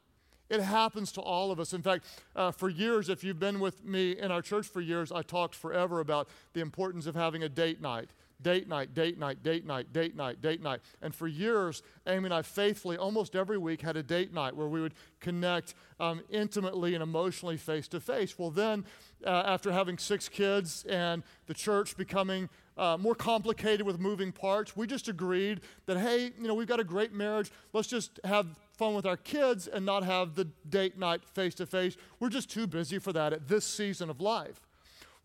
It 0.49 0.61
happens 0.61 1.13
to 1.13 1.21
all 1.21 1.51
of 1.51 1.61
us. 1.61 1.75
In 1.75 1.83
fact, 1.83 2.07
uh, 2.35 2.51
for 2.51 2.71
years, 2.71 3.11
if 3.11 3.23
you've 3.23 3.39
been 3.39 3.61
with 3.61 3.85
me 3.85 4.13
in 4.13 4.31
our 4.31 4.41
church 4.41 4.67
for 4.67 4.81
years, 4.81 5.13
I 5.13 5.21
talked 5.21 5.55
forever 5.55 6.01
about 6.01 6.29
the 6.55 6.61
importance 6.61 7.07
of 7.07 7.15
having 7.15 7.43
a 7.43 7.49
date 7.51 7.83
night. 7.83 8.11
Date 8.43 8.69
night, 8.69 8.95
date 8.95 9.19
night, 9.19 9.43
date 9.43 9.64
night, 9.64 9.93
date 9.93 10.14
night, 10.14 10.43
date 10.43 10.62
night. 10.62 10.81
And 11.00 11.14
for 11.14 11.26
years, 11.26 11.83
Amy 12.07 12.26
and 12.26 12.35
I 12.35 12.43
faithfully, 12.43 12.97
almost 12.97 13.35
every 13.35 13.59
week, 13.59 13.81
had 13.81 13.97
a 13.97 14.02
date 14.02 14.33
night 14.33 14.55
where 14.55 14.69
we 14.69 14.81
would 14.81 14.95
connect 15.21 15.75
um, 15.99 16.21
intimately 16.28 16.95
and 16.95 17.02
emotionally 17.02 17.57
face 17.57 17.88
to 17.88 18.00
face. 18.00 18.38
Well, 18.38 18.50
then, 18.50 18.85
uh, 19.25 19.31
after 19.47 19.73
having 19.73 19.97
six 19.99 20.28
kids 20.28 20.85
and 20.88 21.23
the 21.47 21.55
church 21.55 21.97
becoming 21.97 22.49
uh, 22.76 22.99
more 23.00 23.14
complicated 23.14 23.87
with 23.87 23.99
moving 23.99 24.33
parts, 24.33 24.76
we 24.76 24.87
just 24.87 25.09
agreed 25.09 25.62
that, 25.87 25.97
hey, 25.97 26.33
you 26.38 26.47
know, 26.47 26.55
we've 26.55 26.66
got 26.66 26.81
a 26.81 26.85
great 26.85 27.12
marriage. 27.12 27.50
Let's 27.73 27.88
just 27.88 28.21
have 28.25 28.47
fun 28.73 28.95
with 28.95 29.07
our 29.07 29.16
kids 29.16 29.66
and 29.66 29.87
not 29.87 30.02
have 30.02 30.35
the 30.35 30.45
date 30.69 30.99
night 30.99 31.25
face 31.25 31.55
to 31.55 31.66
face. 31.66 31.97
We're 32.21 32.28
just 32.28 32.50
too 32.50 32.66
busy 32.66 32.99
for 32.99 33.12
that 33.14 33.33
at 33.33 33.49
this 33.49 33.64
season 33.64 34.11
of 34.11 34.21
life. 34.21 34.66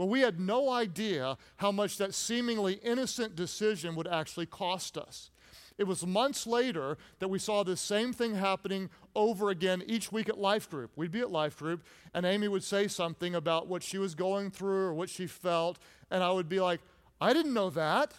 Well, 0.02 0.10
we 0.10 0.22
had 0.22 0.40
no 0.40 0.72
idea 0.72 1.38
how 1.58 1.72
much 1.72 1.98
that 1.98 2.16
seemingly 2.16 2.80
innocent 2.82 3.36
decision 3.36 3.94
would 3.94 4.08
actually 4.08 4.48
cost 4.48 4.98
us. 4.98 5.30
It 5.78 5.84
was 5.84 6.08
months 6.08 6.48
later 6.48 6.98
that 7.20 7.28
we 7.28 7.38
saw 7.38 7.62
this 7.62 7.82
same 7.82 8.12
thing 8.12 8.34
happening 8.34 8.90
over 9.16 9.52
again 9.52 9.84
each 9.86 10.12
week 10.12 10.28
at 10.28 10.40
Life 10.40 10.68
Group. 10.72 10.90
We'd 10.96 11.12
be 11.12 11.20
at 11.20 11.30
Life 11.30 11.56
Group, 11.56 11.84
and 12.16 12.26
Amy 12.26 12.48
would 12.48 12.64
say 12.64 12.88
something 12.88 13.36
about 13.36 13.68
what 13.68 13.84
she 13.84 14.00
was 14.00 14.16
going 14.16 14.50
through 14.50 14.86
or 14.86 14.94
what 14.96 15.12
she 15.12 15.28
felt, 15.28 15.78
and 16.10 16.24
I 16.24 16.32
would 16.32 16.50
be 16.50 16.60
like, 16.60 16.82
I 17.22 17.32
didn't 17.32 17.54
know 17.54 17.70
that. 17.70 18.16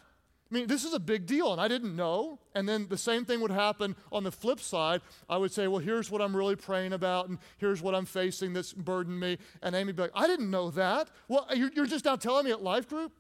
I 0.52 0.54
mean, 0.54 0.66
this 0.66 0.84
is 0.84 0.92
a 0.92 1.00
big 1.00 1.24
deal, 1.24 1.50
and 1.52 1.60
I 1.60 1.66
didn't 1.66 1.96
know. 1.96 2.38
And 2.54 2.68
then 2.68 2.86
the 2.90 2.98
same 2.98 3.24
thing 3.24 3.40
would 3.40 3.50
happen 3.50 3.96
on 4.10 4.22
the 4.22 4.30
flip 4.30 4.60
side. 4.60 5.00
I 5.26 5.38
would 5.38 5.50
say, 5.50 5.66
Well, 5.66 5.80
here's 5.80 6.10
what 6.10 6.20
I'm 6.20 6.36
really 6.36 6.56
praying 6.56 6.92
about, 6.92 7.30
and 7.30 7.38
here's 7.56 7.80
what 7.80 7.94
I'm 7.94 8.04
facing 8.04 8.52
that's 8.52 8.74
burdened 8.74 9.18
me. 9.18 9.38
And 9.62 9.74
Amy 9.74 9.86
would 9.86 9.96
be 9.96 10.02
like, 10.02 10.10
I 10.14 10.26
didn't 10.26 10.50
know 10.50 10.70
that. 10.72 11.08
Well, 11.26 11.48
you're 11.54 11.86
just 11.86 12.04
now 12.04 12.16
telling 12.16 12.44
me 12.44 12.50
at 12.50 12.62
Life 12.62 12.86
Group? 12.86 13.12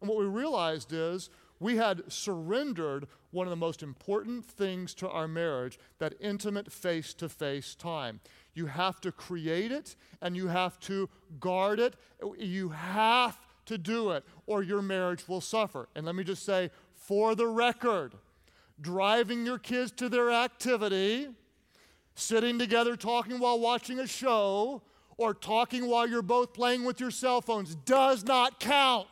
And 0.00 0.08
what 0.08 0.18
we 0.18 0.26
realized 0.26 0.92
is 0.92 1.30
we 1.58 1.76
had 1.76 2.12
surrendered 2.12 3.08
one 3.32 3.46
of 3.46 3.50
the 3.50 3.56
most 3.56 3.82
important 3.82 4.44
things 4.44 4.94
to 4.94 5.08
our 5.08 5.26
marriage 5.26 5.80
that 5.98 6.14
intimate 6.20 6.72
face 6.72 7.12
to 7.14 7.28
face 7.28 7.74
time. 7.74 8.20
You 8.54 8.66
have 8.66 9.00
to 9.00 9.10
create 9.10 9.72
it 9.72 9.96
and 10.22 10.36
you 10.36 10.46
have 10.46 10.78
to 10.80 11.08
guard 11.40 11.80
it. 11.80 11.94
You 12.38 12.68
have 12.68 13.36
to 13.68 13.78
do 13.78 14.10
it, 14.10 14.24
or 14.46 14.62
your 14.62 14.82
marriage 14.82 15.26
will 15.28 15.40
suffer. 15.40 15.88
And 15.94 16.04
let 16.04 16.14
me 16.14 16.24
just 16.24 16.44
say, 16.44 16.70
for 16.94 17.34
the 17.34 17.46
record, 17.46 18.14
driving 18.80 19.46
your 19.46 19.58
kids 19.58 19.92
to 19.92 20.08
their 20.08 20.30
activity, 20.30 21.28
sitting 22.14 22.58
together 22.58 22.96
talking 22.96 23.38
while 23.38 23.58
watching 23.60 24.00
a 24.00 24.06
show, 24.06 24.82
or 25.16 25.34
talking 25.34 25.88
while 25.88 26.08
you're 26.08 26.22
both 26.22 26.52
playing 26.52 26.84
with 26.84 27.00
your 27.00 27.10
cell 27.10 27.40
phones 27.40 27.74
does 27.74 28.24
not 28.24 28.60
count. 28.60 29.08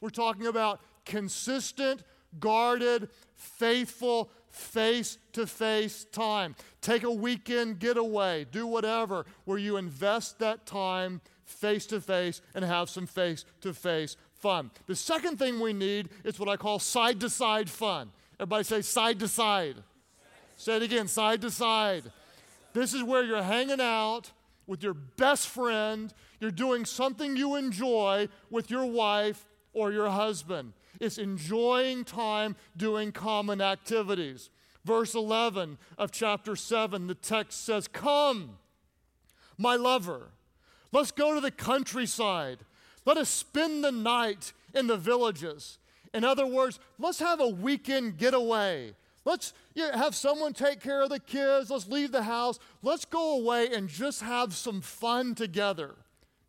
We're 0.00 0.10
talking 0.10 0.46
about 0.46 0.80
consistent, 1.04 2.02
guarded, 2.38 3.08
faithful, 3.34 4.30
face 4.50 5.18
to 5.32 5.46
face 5.46 6.04
time. 6.12 6.54
Take 6.80 7.02
a 7.02 7.10
weekend 7.10 7.78
getaway, 7.78 8.46
do 8.50 8.66
whatever, 8.66 9.26
where 9.44 9.58
you 9.58 9.76
invest 9.76 10.38
that 10.38 10.66
time 10.66 11.20
face 11.50 11.86
to 11.86 12.00
face 12.00 12.40
and 12.54 12.64
have 12.64 12.88
some 12.88 13.06
face 13.06 13.44
to 13.60 13.74
face 13.74 14.16
fun. 14.34 14.70
The 14.86 14.96
second 14.96 15.38
thing 15.38 15.60
we 15.60 15.72
need 15.72 16.08
is 16.24 16.38
what 16.38 16.48
I 16.48 16.56
call 16.56 16.78
side 16.78 17.20
to 17.20 17.30
side 17.30 17.68
fun. 17.68 18.10
Everybody 18.38 18.64
say 18.64 18.82
side 18.82 19.20
to 19.20 19.28
side. 19.28 19.76
Say 20.56 20.76
it 20.76 20.82
again 20.82 21.08
side 21.08 21.40
to 21.42 21.50
side. 21.50 22.04
This 22.72 22.94
is 22.94 23.02
where 23.02 23.24
you're 23.24 23.42
hanging 23.42 23.80
out 23.80 24.30
with 24.66 24.82
your 24.82 24.94
best 24.94 25.48
friend, 25.48 26.14
you're 26.38 26.52
doing 26.52 26.84
something 26.84 27.36
you 27.36 27.56
enjoy 27.56 28.28
with 28.50 28.70
your 28.70 28.86
wife 28.86 29.44
or 29.72 29.90
your 29.90 30.08
husband. 30.08 30.72
It's 31.00 31.18
enjoying 31.18 32.04
time 32.04 32.54
doing 32.76 33.10
common 33.10 33.60
activities. 33.60 34.48
Verse 34.84 35.14
11 35.14 35.76
of 35.98 36.12
chapter 36.12 36.54
7, 36.54 37.08
the 37.08 37.14
text 37.14 37.64
says, 37.64 37.88
Come, 37.88 38.58
my 39.58 39.76
lover 39.76 40.30
Let's 40.92 41.10
go 41.10 41.34
to 41.34 41.40
the 41.40 41.50
countryside. 41.50 42.58
Let 43.04 43.16
us 43.16 43.28
spend 43.28 43.84
the 43.84 43.92
night 43.92 44.52
in 44.74 44.86
the 44.86 44.96
villages. 44.96 45.78
In 46.12 46.24
other 46.24 46.46
words, 46.46 46.78
let's 46.98 47.20
have 47.20 47.40
a 47.40 47.48
weekend 47.48 48.18
getaway. 48.18 48.94
Let's 49.24 49.52
have 49.76 50.14
someone 50.14 50.52
take 50.52 50.80
care 50.80 51.02
of 51.02 51.10
the 51.10 51.20
kids. 51.20 51.70
Let's 51.70 51.86
leave 51.86 52.10
the 52.10 52.24
house. 52.24 52.58
Let's 52.82 53.04
go 53.04 53.38
away 53.38 53.68
and 53.72 53.88
just 53.88 54.22
have 54.22 54.54
some 54.54 54.80
fun 54.80 55.34
together. 55.34 55.94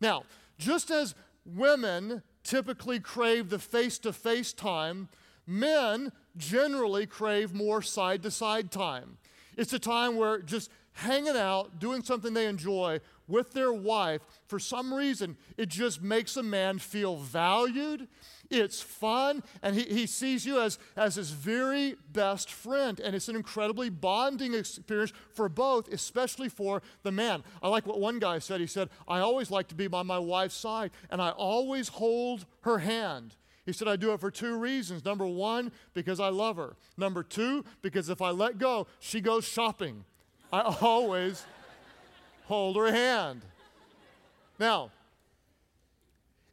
Now, 0.00 0.24
just 0.58 0.90
as 0.90 1.14
women 1.44 2.22
typically 2.42 2.98
crave 2.98 3.50
the 3.50 3.58
face 3.58 3.98
to 4.00 4.12
face 4.12 4.52
time, 4.52 5.08
men 5.46 6.12
generally 6.36 7.06
crave 7.06 7.54
more 7.54 7.82
side 7.82 8.22
to 8.22 8.30
side 8.30 8.70
time. 8.70 9.18
It's 9.56 9.72
a 9.72 9.78
time 9.78 10.16
where 10.16 10.40
just 10.40 10.70
hanging 10.92 11.36
out, 11.36 11.78
doing 11.78 12.02
something 12.02 12.34
they 12.34 12.46
enjoy 12.46 13.00
with 13.28 13.52
their 13.52 13.72
wife, 13.72 14.22
for 14.46 14.58
some 14.58 14.92
reason, 14.92 15.36
it 15.56 15.68
just 15.68 16.02
makes 16.02 16.36
a 16.36 16.42
man 16.42 16.78
feel 16.78 17.16
valued. 17.16 18.08
It's 18.50 18.82
fun, 18.82 19.42
and 19.62 19.74
he, 19.74 19.84
he 19.84 20.06
sees 20.06 20.44
you 20.44 20.60
as, 20.60 20.78
as 20.96 21.14
his 21.14 21.30
very 21.30 21.96
best 22.12 22.50
friend. 22.50 23.00
And 23.00 23.16
it's 23.16 23.28
an 23.28 23.36
incredibly 23.36 23.88
bonding 23.88 24.52
experience 24.52 25.12
for 25.32 25.48
both, 25.48 25.90
especially 25.92 26.50
for 26.50 26.82
the 27.02 27.12
man. 27.12 27.42
I 27.62 27.68
like 27.68 27.86
what 27.86 27.98
one 27.98 28.18
guy 28.18 28.38
said. 28.40 28.60
He 28.60 28.66
said, 28.66 28.90
I 29.08 29.20
always 29.20 29.50
like 29.50 29.68
to 29.68 29.74
be 29.74 29.86
by 29.86 30.02
my 30.02 30.18
wife's 30.18 30.56
side, 30.56 30.90
and 31.10 31.22
I 31.22 31.30
always 31.30 31.88
hold 31.88 32.44
her 32.62 32.78
hand. 32.78 33.36
He 33.64 33.72
said, 33.72 33.88
I 33.88 33.96
do 33.96 34.12
it 34.12 34.20
for 34.20 34.30
two 34.30 34.58
reasons. 34.58 35.04
Number 35.04 35.26
one, 35.26 35.72
because 35.94 36.18
I 36.20 36.28
love 36.28 36.56
her. 36.56 36.76
Number 36.96 37.22
two, 37.22 37.64
because 37.80 38.08
if 38.08 38.20
I 38.20 38.30
let 38.30 38.58
go, 38.58 38.86
she 38.98 39.20
goes 39.20 39.44
shopping. 39.44 40.04
I 40.52 40.76
always 40.80 41.46
hold 42.52 42.76
her 42.76 42.92
hand. 42.92 43.40
Now, 44.58 44.90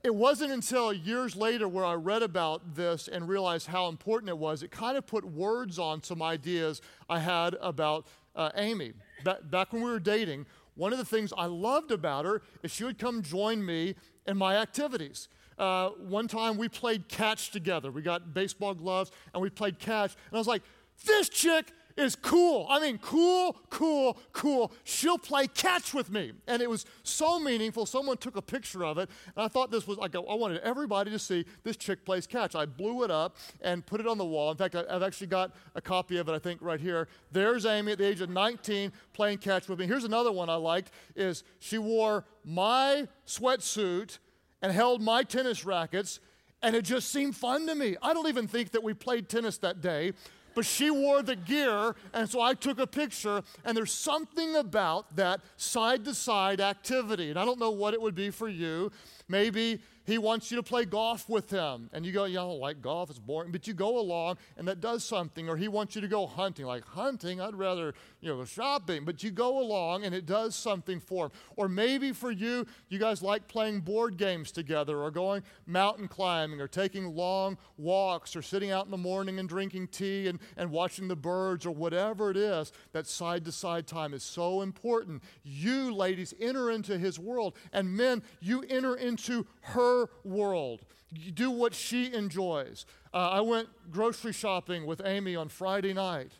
it 0.02 0.16
wasn't 0.16 0.54
until 0.54 0.94
years 0.94 1.36
later 1.36 1.68
where 1.68 1.84
I 1.84 1.96
read 1.96 2.24
about 2.24 2.74
this 2.74 3.10
and 3.10 3.28
realized 3.28 3.68
how 3.68 3.90
important 3.90 4.30
it 4.30 4.38
was, 4.38 4.64
it 4.64 4.72
kind 4.72 4.98
of 4.98 5.06
put 5.06 5.26
words 5.26 5.78
on 5.78 6.02
some 6.02 6.22
ideas 6.22 6.82
I 7.10 7.20
had 7.20 7.58
about 7.60 8.08
uh, 8.34 8.50
Amy. 8.56 8.94
Ba- 9.26 9.40
back 9.44 9.74
when 9.74 9.84
we 9.84 9.92
were 9.92 10.00
dating, 10.00 10.46
one 10.76 10.94
of 10.94 11.00
the 11.00 11.04
things 11.04 11.34
I 11.38 11.48
loved 11.48 11.92
about 11.92 12.24
her 12.24 12.44
is 12.64 12.72
she 12.72 12.86
would 12.86 12.98
come 12.98 13.22
join 13.22 13.66
me 13.66 13.96
in 14.26 14.38
my 14.38 14.56
activities. 14.56 15.28
Uh, 15.58 15.90
one 15.90 16.30
time 16.30 16.56
we 16.56 16.70
played 16.70 17.10
catch 17.10 17.52
together. 17.52 17.92
We 17.92 18.04
got 18.04 18.34
baseball 18.34 18.74
gloves 18.74 19.12
and 19.34 19.44
we 19.44 19.50
played 19.50 19.80
catch. 19.80 20.16
And 20.30 20.36
I 20.36 20.38
was 20.38 20.48
like, 20.48 20.64
this 21.06 21.28
chick 21.28 21.74
is 22.00 22.16
cool. 22.16 22.66
I 22.70 22.80
mean, 22.80 22.98
cool, 23.00 23.58
cool, 23.70 24.18
cool. 24.32 24.72
She'll 24.84 25.18
play 25.18 25.48
catch 25.48 25.94
with 25.94 26.10
me. 26.12 26.34
And 26.48 26.62
it 26.62 26.70
was 26.70 26.86
so 27.04 27.40
meaningful. 27.40 27.86
Someone 27.86 28.18
took 28.18 28.36
a 28.36 28.42
picture 28.42 28.84
of 28.84 28.98
it. 28.98 29.10
And 29.36 29.44
I 29.44 29.48
thought 29.48 29.72
this 29.72 29.88
was 29.88 29.98
like, 29.98 30.16
I 30.16 30.20
wanted 30.20 30.62
everybody 30.62 31.12
to 31.12 31.20
see 31.20 31.46
this 31.64 31.78
chick 31.78 32.06
plays 32.06 32.28
catch. 32.28 32.56
I 32.56 32.66
blew 32.66 33.04
it 33.04 33.12
up 33.12 33.38
and 33.62 33.86
put 33.86 34.00
it 34.00 34.08
on 34.08 34.18
the 34.18 34.26
wall. 34.26 34.52
In 34.52 34.58
fact, 34.58 34.76
I've 34.76 35.04
actually 35.04 35.28
got 35.28 35.52
a 35.76 35.82
copy 35.82 36.18
of 36.18 36.30
it, 36.30 36.34
I 36.34 36.40
think, 36.40 36.62
right 36.62 36.80
here. 36.80 37.08
There's 37.32 37.66
Amy 37.66 37.92
at 37.92 37.98
the 37.98 38.08
age 38.08 38.22
of 38.22 38.30
19 38.30 38.92
playing 39.14 39.40
catch 39.40 39.68
with 39.68 39.80
me. 39.80 39.88
Here's 39.88 40.06
another 40.06 40.32
one 40.32 40.50
I 40.50 40.56
liked 40.56 40.92
is 41.16 41.44
she 41.60 41.78
wore 41.78 42.26
my 42.44 43.08
sweatsuit 43.28 44.20
and 44.62 44.72
held 44.72 45.02
my 45.02 45.24
tennis 45.24 45.66
rackets 45.66 46.20
and 46.62 46.76
it 46.76 46.84
just 46.84 47.10
seemed 47.10 47.36
fun 47.36 47.68
to 47.68 47.76
me. 47.76 47.96
I 48.02 48.14
don't 48.14 48.28
even 48.28 48.48
think 48.48 48.72
that 48.72 48.84
we 48.84 48.94
played 48.94 49.30
tennis 49.30 49.58
that 49.60 49.82
day, 49.82 50.14
but 50.60 50.66
she 50.66 50.92
wore 50.92 51.22
the 51.22 51.38
gear, 51.38 51.96
and 52.14 52.30
so 52.30 52.42
I 52.42 52.54
took 52.54 52.80
a 52.80 52.86
picture, 52.86 53.44
and 53.64 53.78
there's 53.78 53.94
something 53.94 54.58
about 54.58 55.16
that 55.16 55.40
side 55.56 56.04
to 56.04 56.14
side 56.14 56.60
activity. 56.60 57.30
And 57.30 57.40
I 57.40 57.46
don't 57.46 57.60
know 57.60 57.72
what 57.72 57.94
it 57.94 58.02
would 58.02 58.14
be 58.14 58.30
for 58.30 58.50
you. 58.50 58.92
Maybe 59.30 59.80
he 60.10 60.18
wants 60.18 60.50
you 60.50 60.58
to 60.58 60.64
play 60.64 60.86
golf 60.86 61.30
with 61.30 61.52
him. 61.52 61.90
And 61.94 62.04
you 62.04 62.12
go, 62.12 62.26
yeah, 62.26 62.42
I 62.42 62.46
don't 62.46 62.60
like 62.60 62.82
golf, 62.82 63.12
it's 63.12 63.20
boring. 63.20 63.52
But 63.52 63.68
you 63.68 63.74
go 63.76 64.00
along 64.00 64.38
and 64.58 64.68
that 64.68 64.82
does 64.82 65.04
something. 65.04 65.48
Or 65.48 65.56
he 65.56 65.68
wants 65.68 65.96
you 65.96 66.02
to 66.02 66.08
go 66.08 66.26
hunting. 66.26 66.66
Like 66.66 66.84
hunting, 66.84 67.40
I'd 67.40 67.56
rather, 67.56 67.94
you 68.20 68.30
know, 68.30 68.38
go 68.38 68.46
shopping. 68.46 69.06
But 69.06 69.24
you 69.24 69.30
go 69.30 69.60
along 69.60 70.04
and 70.04 70.16
it 70.16 70.26
does 70.26 70.56
something 70.56 71.00
for 71.00 71.28
him. 71.28 71.32
Or 71.56 71.70
maybe 71.70 72.12
for 72.12 72.32
you, 72.32 72.66
you 72.90 72.98
guys 72.98 73.22
like 73.22 73.48
playing 73.48 73.82
board 73.82 74.18
games 74.18 74.52
together 74.52 74.98
or 74.98 75.12
going 75.12 75.44
mountain 75.68 76.08
climbing 76.08 76.60
or 76.60 76.68
taking 76.68 77.16
long 77.16 77.58
walks 77.78 78.36
or 78.36 78.42
sitting 78.42 78.72
out 78.72 78.86
in 78.86 78.92
the 78.92 78.98
morning 78.98 79.38
and 79.38 79.48
drinking 79.48 79.90
tea 79.90 80.28
and, 80.28 80.40
and 80.58 80.72
watching 80.72 81.08
the 81.08 81.16
birds 81.16 81.66
or 81.66 81.72
whatever 81.72 82.32
it 82.32 82.38
is. 82.38 82.72
That 82.92 83.08
side 83.08 83.46
to 83.46 83.52
side 83.52 83.88
time 83.88 84.14
is 84.14 84.24
so 84.24 84.62
important. 84.62 85.24
You, 85.44 85.94
ladies, 85.94 86.34
enter 86.40 86.72
into 86.72 86.98
his 86.98 87.20
world. 87.20 87.56
And 87.74 87.96
men, 87.96 88.24
you 88.40 88.64
enter 88.70 88.96
into 88.96 89.46
her 89.62 90.10
world. 90.24 90.86
You 91.12 91.32
do 91.32 91.50
what 91.52 91.74
she 91.74 92.14
enjoys. 92.14 92.86
Uh, 93.14 93.30
I 93.30 93.42
went 93.42 93.70
grocery 93.92 94.34
shopping 94.34 94.86
with 94.86 95.02
Amy 95.04 95.36
on 95.36 95.50
Friday 95.50 95.94
night. 95.94 96.32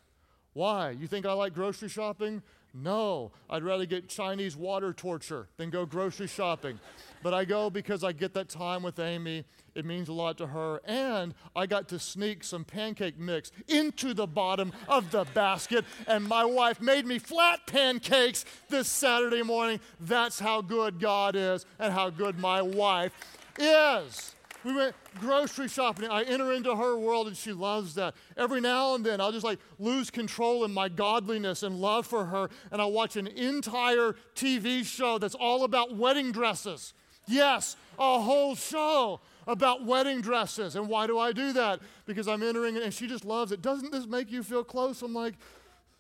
Why? 0.54 0.92
You 0.92 1.08
think 1.08 1.26
I 1.26 1.34
like 1.34 1.54
grocery 1.54 1.90
shopping? 1.90 2.44
No, 2.74 3.32
I'd 3.50 3.64
rather 3.64 3.86
get 3.86 4.10
Chinese 4.10 4.56
water 4.56 4.94
torture 4.94 5.48
than 5.58 5.70
go 5.72 5.86
grocery 5.86 6.28
shopping. 6.28 6.80
But 7.22 7.34
I 7.34 7.46
go 7.46 7.70
because 7.70 8.04
I 8.04 8.12
get 8.12 8.34
that 8.34 8.50
time 8.50 8.84
with 8.84 9.00
Amy. 9.00 9.46
It 9.76 9.86
means 9.86 10.10
a 10.10 10.14
lot 10.14 10.38
to 10.38 10.48
her. 10.48 10.82
And 10.86 11.34
I 11.56 11.66
got 11.66 11.90
to 11.90 12.00
sneak 12.00 12.44
some 12.44 12.64
pancake 12.64 13.20
mix 13.20 13.52
into 13.68 14.14
the 14.14 14.28
bottom 14.28 14.72
of 14.88 15.12
the 15.12 15.26
basket. 15.34 15.86
And 16.08 16.28
my 16.28 16.46
wife 16.46 16.82
made 16.82 17.06
me 17.06 17.20
flat 17.20 17.68
pancakes 17.68 18.46
this 18.70 18.88
Saturday 18.88 19.44
morning. 19.44 19.80
That's 20.00 20.40
how 20.40 20.62
good 20.62 21.00
God 21.00 21.36
is 21.36 21.66
and 21.78 21.94
how 21.94 22.10
good 22.10 22.40
my 22.40 22.62
wife 22.62 23.14
is. 23.58 24.36
We 24.64 24.76
went 24.76 24.94
grocery 25.20 25.70
shopping. 25.70 26.10
I 26.10 26.24
enter 26.24 26.52
into 26.52 26.76
her 26.76 26.98
world 26.98 27.28
and 27.28 27.38
she 27.38 27.54
loves 27.54 27.96
that. 27.96 28.14
Every 28.36 28.60
now 28.60 28.96
and 28.96 29.06
then 29.06 29.22
I'll 29.22 29.32
just 29.32 29.46
like 29.46 29.60
lose 29.78 30.10
control 30.10 30.66
in 30.66 30.74
my 30.74 30.90
godliness 30.90 31.64
and 31.64 31.80
love 31.80 32.06
for 32.06 32.26
her 32.26 32.50
and 32.72 32.82
I'll 32.82 32.92
watch 32.92 33.16
an 33.16 33.28
entire 33.28 34.16
TV 34.36 34.84
show 34.84 35.18
that's 35.18 35.36
all 35.36 35.64
about 35.64 35.96
wedding 35.96 36.32
dresses. 36.34 36.94
Yes, 37.30 37.76
a 38.00 38.20
whole 38.20 38.56
show 38.56 39.20
about 39.46 39.86
wedding 39.86 40.22
dresses. 40.22 40.76
And 40.76 40.88
why 40.88 41.06
do 41.06 41.20
I 41.20 41.32
do 41.32 41.54
that? 41.54 41.80
Because 42.06 42.28
I'm 42.28 42.42
entering 42.42 42.78
and 42.78 42.94
she 42.94 43.08
just 43.08 43.24
loves 43.24 43.52
it. 43.52 43.62
Doesn't 43.62 43.92
this 43.92 44.08
make 44.08 44.32
you 44.32 44.42
feel 44.42 44.64
close? 44.64 45.02
I'm 45.02 45.14
like, 45.14 45.36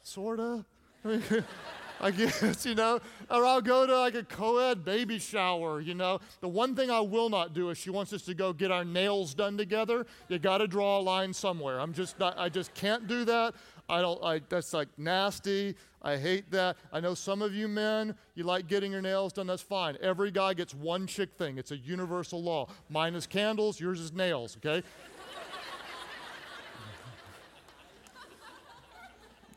sorta. 0.01 0.65
I 2.01 2.11
guess, 2.11 2.65
you 2.65 2.75
know, 2.75 2.99
or 3.29 3.45
I'll 3.45 3.61
go 3.61 3.85
to 3.85 3.99
like 3.99 4.15
a 4.15 4.23
co 4.23 4.57
ed 4.57 4.85
baby 4.85 5.19
shower, 5.19 5.81
you 5.81 5.93
know. 5.93 6.19
The 6.39 6.47
one 6.47 6.75
thing 6.75 6.89
I 6.89 7.01
will 7.01 7.29
not 7.29 7.53
do 7.53 7.69
is 7.69 7.77
she 7.77 7.89
wants 7.89 8.13
us 8.13 8.21
to 8.23 8.33
go 8.33 8.53
get 8.53 8.71
our 8.71 8.85
nails 8.85 9.33
done 9.33 9.57
together. 9.57 10.05
You 10.29 10.39
got 10.39 10.59
to 10.59 10.67
draw 10.67 10.99
a 10.99 11.01
line 11.01 11.33
somewhere. 11.33 11.79
I'm 11.79 11.93
just 11.93 12.17
not, 12.17 12.37
I 12.37 12.49
just 12.49 12.73
can't 12.73 13.07
do 13.07 13.25
that. 13.25 13.53
I 13.89 14.01
don't, 14.01 14.23
I, 14.23 14.39
that's 14.47 14.71
like 14.71 14.87
nasty. 14.97 15.75
I 16.01 16.15
hate 16.15 16.51
that. 16.51 16.77
I 16.93 16.99
know 16.99 17.13
some 17.15 17.41
of 17.41 17.53
you 17.53 17.67
men, 17.67 18.15
you 18.35 18.43
like 18.43 18.67
getting 18.67 18.91
your 18.91 19.01
nails 19.01 19.33
done. 19.33 19.47
That's 19.47 19.61
fine. 19.61 19.97
Every 20.01 20.31
guy 20.31 20.53
gets 20.53 20.73
one 20.73 21.07
chick 21.07 21.33
thing. 21.37 21.57
It's 21.57 21.71
a 21.71 21.77
universal 21.77 22.41
law. 22.41 22.67
Mine 22.89 23.15
is 23.15 23.25
candles, 23.27 23.79
yours 23.79 23.99
is 23.99 24.13
nails, 24.13 24.55
okay? 24.57 24.83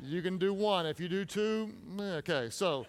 You 0.05 0.21
can 0.21 0.37
do 0.37 0.53
one. 0.53 0.85
If 0.87 0.99
you 0.99 1.09
do 1.09 1.25
two, 1.25 1.73
eh, 2.01 2.03
okay. 2.17 2.49
So, 2.51 2.87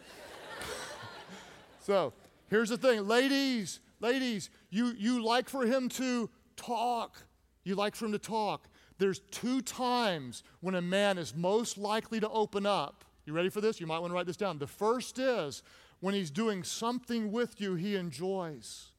so 1.79 2.11
here's 2.49 2.69
the 2.69 2.77
thing, 2.77 3.07
ladies, 3.07 3.81
ladies, 3.99 4.49
you 4.71 4.93
you 4.97 5.23
like 5.23 5.47
for 5.47 5.63
him 5.63 5.89
to 5.89 6.27
talk. 6.55 7.21
You 7.63 7.75
like 7.75 7.95
for 7.95 8.05
him 8.05 8.13
to 8.13 8.19
talk. 8.19 8.67
There's 8.97 9.19
two 9.31 9.61
times 9.61 10.43
when 10.61 10.75
a 10.75 10.81
man 10.81 11.17
is 11.17 11.35
most 11.35 11.77
likely 11.77 12.19
to 12.19 12.29
open 12.29 12.65
up. 12.65 13.03
You 13.25 13.33
ready 13.33 13.49
for 13.49 13.61
this? 13.61 13.79
You 13.79 13.87
might 13.87 13.99
want 13.99 14.11
to 14.11 14.15
write 14.15 14.25
this 14.25 14.37
down. 14.37 14.59
The 14.59 14.67
first 14.67 15.17
is 15.19 15.63
when 15.99 16.13
he's 16.13 16.31
doing 16.31 16.63
something 16.63 17.31
with 17.31 17.59
you 17.61 17.75
he 17.75 17.95
enjoys. 17.95 18.89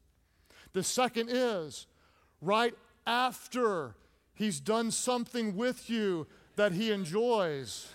The 0.72 0.82
second 0.82 1.28
is 1.30 1.86
right 2.40 2.74
after 3.06 3.94
he's 4.34 4.60
done 4.60 4.90
something 4.90 5.56
with 5.56 5.88
you 5.88 6.26
that 6.56 6.72
he 6.72 6.90
enjoys. 6.90 7.88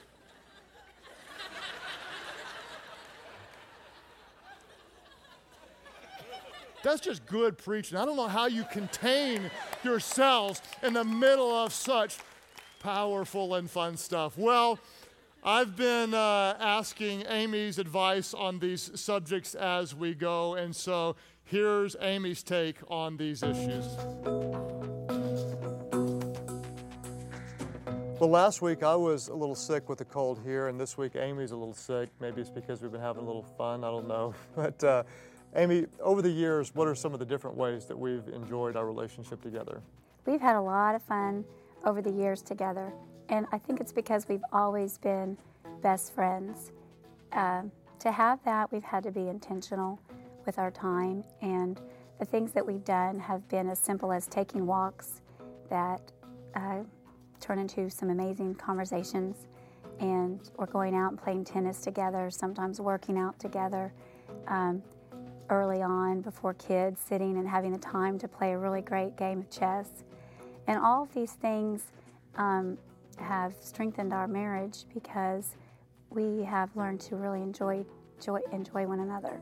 That's 6.82 7.02
just 7.02 7.26
good 7.26 7.58
preaching. 7.58 7.98
I 7.98 8.06
don't 8.06 8.16
know 8.16 8.28
how 8.28 8.48
you 8.48 8.64
contain 8.64 9.52
yourselves 9.84 10.62
in 10.82 10.94
the 10.94 11.04
middle 11.04 11.52
of 11.52 11.74
such 11.74 12.18
powerful 12.80 13.56
and 13.56 13.70
fun 13.70 13.98
stuff. 13.98 14.38
Well, 14.38 14.80
I've 15.44 15.76
been 15.76 16.14
uh, 16.14 16.56
asking 16.60 17.26
Amy's 17.28 17.80
advice 17.80 18.34
on 18.34 18.60
these 18.60 18.92
subjects 19.00 19.56
as 19.56 19.94
we 19.96 20.14
go, 20.14 20.56
and 20.56 20.76
so 20.76 21.16
here's 21.46 21.96
Amy's 22.02 22.44
take 22.44 22.78
on 22.90 23.18
these 23.18 23.44
issues. 23.44 23.86
Well, 28.20 28.30
last 28.30 28.62
week 28.62 28.84
I 28.84 28.96
was 28.96 29.30
a 29.30 29.34
little 29.34 29.56
sick 29.56 29.88
with 29.88 30.02
a 30.02 30.06
cold 30.06 30.42
here, 30.44 30.68
and 30.68 30.78
this 30.78 30.98
week 30.98 31.16
Amy's 31.16 31.52
a 31.52 31.56
little 31.56 31.74
sick. 31.74 32.10
Maybe 32.20 32.42
it's 32.42 32.50
because 32.50 32.82
we've 32.82 32.92
been 32.92 33.00
having 33.00 33.24
a 33.24 33.26
little 33.26 33.46
fun. 33.58 33.86
I 33.86 33.88
don't 33.88 34.10
know. 34.10 34.34
But 34.58 34.84
uh, 34.84 35.04
Amy, 35.56 35.88
over 36.00 36.22
the 36.22 36.30
years, 36.30 36.74
what 36.76 36.88
are 36.88 36.96
some 36.96 37.14
of 37.14 37.20
the 37.20 37.26
different 37.26 37.58
ways 37.58 37.86
that 37.86 37.98
we've 37.98 38.28
enjoyed 38.30 38.76
our 38.76 38.86
relationship 38.86 39.42
together? 39.42 39.82
We've 40.26 40.42
had 40.42 40.56
a 40.56 40.62
lot 40.62 40.94
of 40.96 41.02
fun 41.02 41.44
over 41.86 42.02
the 42.02 42.12
years 42.12 42.42
together, 42.42 42.94
and 43.30 43.48
I 43.52 43.58
think 43.58 43.80
it's 43.80 43.92
because 43.92 44.28
we've 44.28 44.44
always 44.54 44.98
been 45.00 45.38
best 45.82 46.14
friends. 46.14 46.72
Uh, 47.32 47.64
to 48.00 48.12
have 48.12 48.44
that, 48.46 48.72
we've 48.72 48.84
had 48.84 49.04
to 49.04 49.12
be 49.12 49.28
intentional 49.28 50.00
with 50.46 50.60
our 50.60 50.72
time, 50.72 51.24
and 51.42 51.82
the 52.20 52.26
things 52.26 52.52
that 52.52 52.66
we've 52.66 52.84
done 52.84 53.20
have 53.20 53.48
been 53.50 53.70
as 53.70 53.80
simple 53.80 54.12
as 54.12 54.28
taking 54.28 54.68
walks 54.68 55.22
that 55.70 56.02
uh, 56.56 56.80
turn 57.40 57.58
into 57.58 57.90
some 57.90 58.10
amazing 58.10 58.54
conversations, 58.56 59.48
and 60.00 60.52
we're 60.58 60.68
going 60.68 60.96
out 60.96 61.10
and 61.10 61.22
playing 61.22 61.44
tennis 61.44 61.82
together, 61.82 62.30
sometimes 62.30 62.80
working 62.80 63.18
out 63.18 63.40
together. 63.40 63.92
Um, 64.48 64.84
early 65.50 65.82
on 65.82 66.22
before 66.22 66.54
kids, 66.54 67.02
sitting 67.02 67.38
and 67.38 67.48
having 67.48 67.72
the 67.72 67.78
time 67.80 68.18
to 68.20 68.28
play 68.28 68.54
a 68.54 68.58
really 68.58 68.82
great 68.82 69.16
game 69.18 69.40
of 69.40 69.50
chess. 69.50 69.90
And 70.68 70.78
all 70.80 71.04
of 71.04 71.14
these 71.14 71.34
things 71.34 71.92
um, 72.36 72.78
have 73.18 73.54
strengthened 73.60 74.14
our 74.14 74.28
marriage 74.28 74.86
because 74.94 75.56
we 76.10 76.44
have 76.44 76.76
learned 76.76 77.02
to 77.02 77.16
really 77.16 77.42
enjoy, 77.42 77.84
enjoy, 78.18 78.40
enjoy 78.52 78.86
one 78.86 79.00
another. 79.00 79.42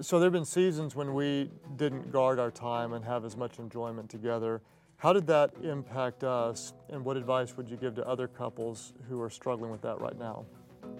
So 0.00 0.18
there 0.18 0.26
have 0.26 0.32
been 0.32 0.44
seasons 0.44 0.96
when 0.96 1.14
we 1.14 1.50
didn't 1.76 2.10
guard 2.10 2.40
our 2.40 2.50
time 2.50 2.94
and 2.94 3.04
have 3.04 3.24
as 3.24 3.36
much 3.36 3.58
enjoyment 3.58 4.10
together. 4.10 4.60
How 4.96 5.12
did 5.12 5.26
that 5.26 5.52
impact 5.62 6.24
us, 6.24 6.72
and 6.88 7.04
what 7.04 7.16
advice 7.16 7.56
would 7.56 7.68
you 7.68 7.76
give 7.76 7.94
to 7.96 8.08
other 8.08 8.26
couples 8.26 8.92
who 9.08 9.20
are 9.20 9.30
struggling 9.30 9.70
with 9.70 9.82
that 9.82 10.00
right 10.00 10.18
now? 10.18 10.46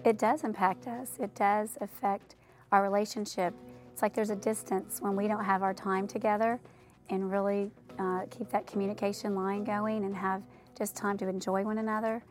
It 0.05 0.17
does 0.17 0.43
impact 0.43 0.87
us. 0.87 1.17
It 1.19 1.33
does 1.35 1.77
affect 1.81 2.35
our 2.71 2.83
relationship. 2.83 3.53
It's 3.95 4.01
like 4.01 4.13
there's 4.13 4.29
a 4.29 4.35
distance 4.35 4.99
when 4.99 5.15
we 5.15 5.25
don't 5.29 5.45
have 5.45 5.63
our 5.63 5.73
time 5.73 6.05
together 6.05 6.59
and 7.07 7.31
really 7.31 7.71
uh, 7.97 8.23
keep 8.29 8.49
that 8.49 8.67
communication 8.67 9.35
line 9.35 9.63
going 9.63 10.03
and 10.03 10.13
have 10.13 10.41
just 10.77 10.97
time 10.97 11.17
to 11.19 11.29
enjoy 11.29 11.63
one 11.63 11.77
another. 11.77 12.21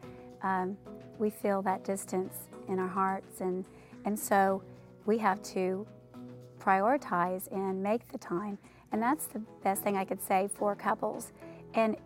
Um, 0.42 0.76
we 1.18 1.30
feel 1.30 1.62
that 1.62 1.82
distance 1.82 2.50
in 2.68 2.78
our 2.78 2.86
hearts, 2.86 3.40
and, 3.40 3.64
and 4.04 4.18
so 4.20 4.62
we 5.06 5.16
have 5.16 5.42
to 5.54 5.86
prioritize 6.58 7.50
and 7.50 7.82
make 7.82 8.08
the 8.08 8.18
time. 8.18 8.58
And 8.92 9.00
that's 9.00 9.24
the 9.24 9.38
best 9.62 9.82
thing 9.82 9.96
I 9.96 10.04
could 10.04 10.20
say 10.20 10.50
for 10.52 10.76
couples. 10.76 11.32
And 11.72 11.96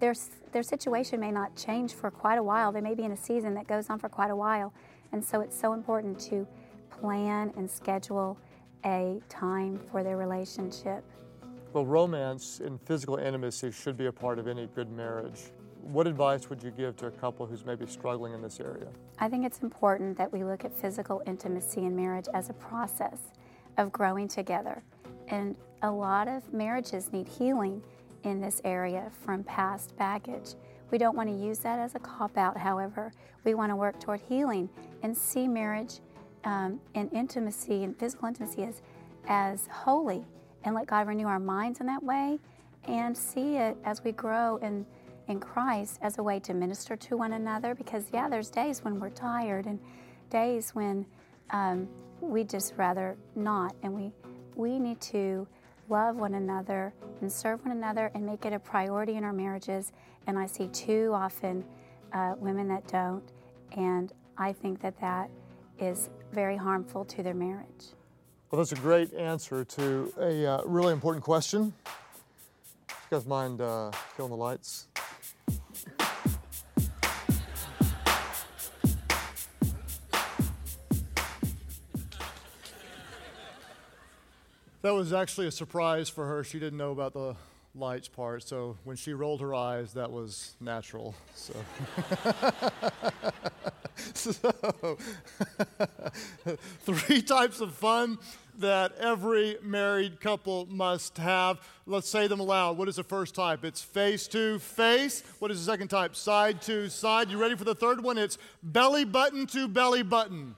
their, 0.00 0.14
their 0.52 0.62
situation 0.62 1.20
may 1.20 1.32
not 1.32 1.54
change 1.54 1.92
for 1.92 2.10
quite 2.10 2.38
a 2.38 2.42
while. 2.42 2.72
They 2.72 2.80
may 2.80 2.94
be 2.94 3.02
in 3.02 3.12
a 3.12 3.18
season 3.18 3.52
that 3.56 3.66
goes 3.66 3.90
on 3.90 3.98
for 3.98 4.08
quite 4.08 4.30
a 4.30 4.36
while. 4.36 4.72
And 5.12 5.22
so 5.22 5.42
it's 5.42 5.60
so 5.60 5.74
important 5.74 6.18
to 6.30 6.48
plan 6.88 7.52
and 7.58 7.70
schedule 7.70 8.38
a 8.84 9.20
time 9.28 9.80
for 9.90 10.02
their 10.02 10.16
relationship. 10.16 11.04
Well, 11.72 11.86
romance 11.86 12.60
and 12.60 12.80
physical 12.82 13.16
intimacy 13.16 13.70
should 13.70 13.96
be 13.96 14.06
a 14.06 14.12
part 14.12 14.38
of 14.38 14.46
any 14.46 14.66
good 14.74 14.90
marriage. 14.92 15.52
What 15.80 16.06
advice 16.06 16.48
would 16.50 16.62
you 16.62 16.70
give 16.70 16.96
to 16.98 17.06
a 17.06 17.10
couple 17.10 17.46
who's 17.46 17.64
maybe 17.64 17.86
struggling 17.86 18.34
in 18.34 18.42
this 18.42 18.60
area? 18.60 18.88
I 19.18 19.28
think 19.28 19.44
it's 19.44 19.60
important 19.60 20.16
that 20.18 20.32
we 20.32 20.44
look 20.44 20.64
at 20.64 20.72
physical 20.72 21.22
intimacy 21.26 21.80
in 21.80 21.96
marriage 21.96 22.26
as 22.34 22.50
a 22.50 22.52
process 22.52 23.18
of 23.78 23.90
growing 23.90 24.28
together. 24.28 24.82
And 25.28 25.56
a 25.82 25.90
lot 25.90 26.28
of 26.28 26.52
marriages 26.52 27.12
need 27.12 27.26
healing 27.26 27.82
in 28.22 28.40
this 28.40 28.60
area 28.64 29.10
from 29.24 29.42
past 29.44 29.96
baggage. 29.96 30.54
We 30.90 30.98
don't 30.98 31.16
want 31.16 31.30
to 31.30 31.34
use 31.34 31.58
that 31.60 31.78
as 31.78 31.94
a 31.94 31.98
cop 31.98 32.36
out, 32.36 32.56
however. 32.56 33.12
We 33.44 33.54
want 33.54 33.70
to 33.70 33.76
work 33.76 33.98
toward 33.98 34.20
healing 34.20 34.68
and 35.02 35.16
see 35.16 35.48
marriage 35.48 36.00
um, 36.44 36.80
and 36.94 37.12
intimacy 37.12 37.84
and 37.84 37.98
physical 37.98 38.28
intimacy 38.28 38.64
as, 38.64 38.82
as 39.28 39.68
holy 39.70 40.24
and 40.64 40.74
let 40.74 40.86
God 40.86 41.06
renew 41.06 41.26
our 41.26 41.38
minds 41.40 41.80
in 41.80 41.86
that 41.86 42.02
way 42.02 42.38
and 42.84 43.16
see 43.16 43.56
it 43.56 43.76
as 43.84 44.02
we 44.02 44.12
grow 44.12 44.56
in, 44.56 44.84
in 45.28 45.40
Christ 45.40 45.98
as 46.02 46.18
a 46.18 46.22
way 46.22 46.40
to 46.40 46.54
minister 46.54 46.96
to 46.96 47.16
one 47.16 47.32
another. 47.32 47.74
Because, 47.74 48.06
yeah, 48.12 48.28
there's 48.28 48.50
days 48.50 48.84
when 48.84 48.98
we're 48.98 49.10
tired 49.10 49.66
and 49.66 49.78
days 50.30 50.70
when 50.70 51.06
um, 51.50 51.88
we 52.20 52.44
just 52.44 52.74
rather 52.76 53.16
not. 53.34 53.74
And 53.82 53.92
we, 53.92 54.12
we 54.56 54.78
need 54.78 55.00
to 55.02 55.46
love 55.88 56.16
one 56.16 56.34
another 56.34 56.92
and 57.20 57.30
serve 57.30 57.64
one 57.64 57.76
another 57.76 58.10
and 58.14 58.24
make 58.24 58.44
it 58.44 58.52
a 58.52 58.58
priority 58.58 59.16
in 59.16 59.24
our 59.24 59.32
marriages. 59.32 59.92
And 60.26 60.38
I 60.38 60.46
see 60.46 60.68
too 60.68 61.10
often 61.14 61.64
uh, 62.12 62.34
women 62.38 62.68
that 62.68 62.86
don't. 62.88 63.24
And 63.76 64.12
I 64.38 64.52
think 64.52 64.80
that 64.82 64.98
that 65.00 65.30
is 65.78 66.10
very 66.32 66.56
harmful 66.56 67.04
to 67.06 67.22
their 67.22 67.34
marriage. 67.34 67.94
Well, 68.50 68.58
that's 68.58 68.72
a 68.72 68.76
great 68.76 69.14
answer 69.14 69.64
to 69.64 70.12
a 70.18 70.46
uh, 70.46 70.62
really 70.64 70.92
important 70.92 71.24
question. 71.24 71.72
You 72.88 72.94
guys 73.10 73.26
mind 73.26 73.60
uh, 73.60 73.90
killing 74.16 74.30
the 74.30 74.36
lights? 74.36 74.88
That 84.82 84.94
was 84.94 85.12
actually 85.12 85.46
a 85.46 85.52
surprise 85.52 86.08
for 86.08 86.26
her. 86.26 86.42
She 86.42 86.58
didn't 86.58 86.76
know 86.76 86.90
about 86.90 87.12
the 87.12 87.36
lights 87.74 88.08
part, 88.08 88.42
so 88.42 88.76
when 88.84 88.96
she 88.96 89.14
rolled 89.14 89.40
her 89.40 89.54
eyes, 89.54 89.94
that 89.94 90.10
was 90.10 90.54
natural. 90.60 91.14
So, 91.34 91.54
so 94.14 94.98
three 96.80 97.22
types 97.22 97.60
of 97.60 97.74
fun 97.74 98.18
that 98.58 98.92
every 98.98 99.56
married 99.62 100.20
couple 100.20 100.66
must 100.66 101.16
have. 101.18 101.60
Let's 101.86 102.08
say 102.08 102.26
them 102.26 102.40
aloud. 102.40 102.76
What 102.76 102.88
is 102.88 102.96
the 102.96 103.04
first 103.04 103.34
type? 103.34 103.64
It's 103.64 103.80
face 103.80 104.28
to 104.28 104.58
face. 104.58 105.22
What 105.38 105.50
is 105.50 105.58
the 105.64 105.70
second 105.70 105.88
type? 105.88 106.14
Side 106.14 106.60
to 106.62 106.90
side. 106.90 107.30
You 107.30 107.38
ready 107.38 107.56
for 107.56 107.64
the 107.64 107.74
third 107.74 108.02
one? 108.02 108.18
It's 108.18 108.36
belly 108.62 109.04
button 109.04 109.46
to 109.48 109.66
belly 109.66 110.02
button. 110.02 110.56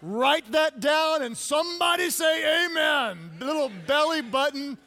Write 0.00 0.52
that 0.52 0.78
down 0.78 1.22
and 1.22 1.36
somebody 1.36 2.10
say 2.10 2.66
amen. 2.66 3.32
Little 3.40 3.70
belly 3.86 4.22
button 4.22 4.78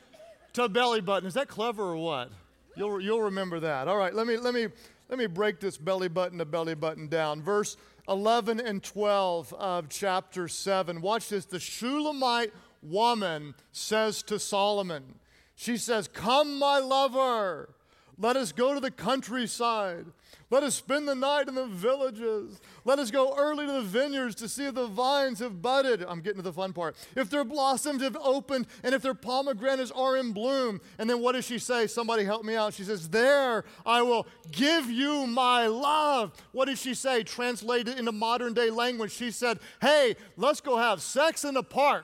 to 0.54 0.70
belly 0.70 1.02
button. 1.02 1.28
Is 1.28 1.34
that 1.36 1.48
clever 1.48 1.84
or 1.84 1.98
what? 1.98 2.32
You'll, 2.76 3.02
you'll 3.02 3.24
remember 3.24 3.60
that. 3.62 3.88
All 3.88 3.98
right, 3.98 4.14
let 4.14 4.28
me, 4.28 4.38
let, 4.38 4.54
me, 4.54 4.68
let 5.10 5.20
me 5.20 5.28
break 5.28 5.60
this 5.60 5.78
belly 5.78 6.08
button 6.08 6.38
to 6.38 6.46
belly 6.46 6.76
button 6.76 7.08
down. 7.08 7.42
Verse 7.42 7.78
11 8.08 8.60
and 8.60 8.82
12 8.82 9.54
of 9.54 9.90
chapter 9.90 10.48
7. 10.48 11.02
Watch 11.02 11.30
this. 11.30 11.46
The 11.46 11.60
Shulamite 11.60 12.54
woman 12.82 13.56
says 13.72 14.24
to 14.24 14.40
Solomon, 14.40 15.16
She 15.56 15.78
says, 15.78 16.08
Come, 16.08 16.58
my 16.60 16.80
lover, 16.80 17.70
let 18.18 18.36
us 18.36 18.52
go 18.52 18.74
to 18.74 18.80
the 18.80 18.92
countryside. 18.92 20.06
Let 20.52 20.64
us 20.64 20.76
spend 20.76 21.08
the 21.08 21.16
night 21.16 21.48
in 21.48 21.56
the 21.56 21.66
villages. 21.66 22.60
Let 22.84 23.00
us 23.00 23.10
go 23.10 23.34
early 23.38 23.66
to 23.66 23.72
the 23.72 23.82
vineyards 23.82 24.36
to 24.36 24.50
see 24.50 24.66
if 24.66 24.76
the 24.76 24.86
vines 24.86 25.40
have 25.40 25.62
budded. 25.62 26.04
I'm 26.06 26.20
getting 26.20 26.40
to 26.40 26.44
the 26.44 26.52
fun 26.52 26.74
part. 26.74 26.98
If 27.16 27.30
their 27.30 27.46
blossoms 27.46 28.04
have 28.04 28.18
opened 28.22 28.68
and 28.84 28.94
if 28.94 29.02
their 29.02 29.14
pomegranates 29.14 29.92
are 29.92 30.18
in 30.18 30.34
bloom. 30.34 30.82
And 31.00 31.10
then 31.10 31.22
what 31.22 31.32
does 31.32 31.46
she 31.46 31.58
say? 31.58 31.88
Somebody 31.88 32.26
help 32.26 32.44
me 32.44 32.56
out. 32.56 32.74
She 32.74 32.84
says, 32.84 33.08
There 33.08 33.64
I 33.86 34.02
will 34.02 34.28
give 34.52 34.92
you 34.92 35.26
my 35.26 35.68
love. 35.68 36.34
What 36.52 36.66
does 36.66 36.82
she 36.82 36.96
say? 36.96 37.24
Translated 37.24 37.98
into 37.98 38.12
modern 38.12 38.54
day 38.54 38.70
language, 38.70 39.14
she 39.14 39.32
said, 39.32 39.58
Hey, 39.80 40.18
let's 40.36 40.60
go 40.60 40.76
have 40.76 41.02
sex 41.02 41.46
in 41.46 41.54
the 41.54 41.64
park. 41.64 42.04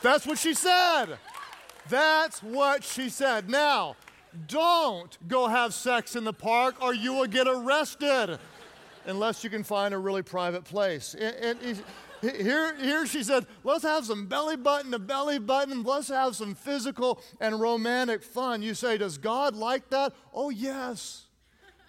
That's 0.00 0.26
what 0.26 0.38
she 0.38 0.54
said. 0.54 1.18
That's 1.90 2.42
what 2.42 2.82
she 2.82 3.10
said. 3.10 3.50
Now, 3.50 3.96
don't 4.46 5.16
go 5.28 5.48
have 5.48 5.74
sex 5.74 6.16
in 6.16 6.24
the 6.24 6.32
park 6.32 6.76
or 6.80 6.94
you 6.94 7.14
will 7.14 7.26
get 7.26 7.48
arrested 7.48 8.38
unless 9.06 9.42
you 9.42 9.50
can 9.50 9.64
find 9.64 9.94
a 9.94 9.98
really 9.98 10.22
private 10.22 10.64
place. 10.64 11.14
And, 11.14 11.58
and 11.62 11.82
here, 12.20 12.76
here 12.76 13.06
she 13.06 13.22
said, 13.22 13.46
let's 13.64 13.82
have 13.82 14.04
some 14.04 14.26
belly 14.26 14.56
button 14.56 14.90
to 14.92 14.98
belly 14.98 15.38
button. 15.38 15.82
Let's 15.82 16.08
have 16.08 16.36
some 16.36 16.54
physical 16.54 17.20
and 17.40 17.60
romantic 17.60 18.22
fun. 18.22 18.62
You 18.62 18.74
say, 18.74 18.98
does 18.98 19.18
God 19.18 19.56
like 19.56 19.88
that? 19.90 20.12
Oh, 20.32 20.50
yes. 20.50 21.26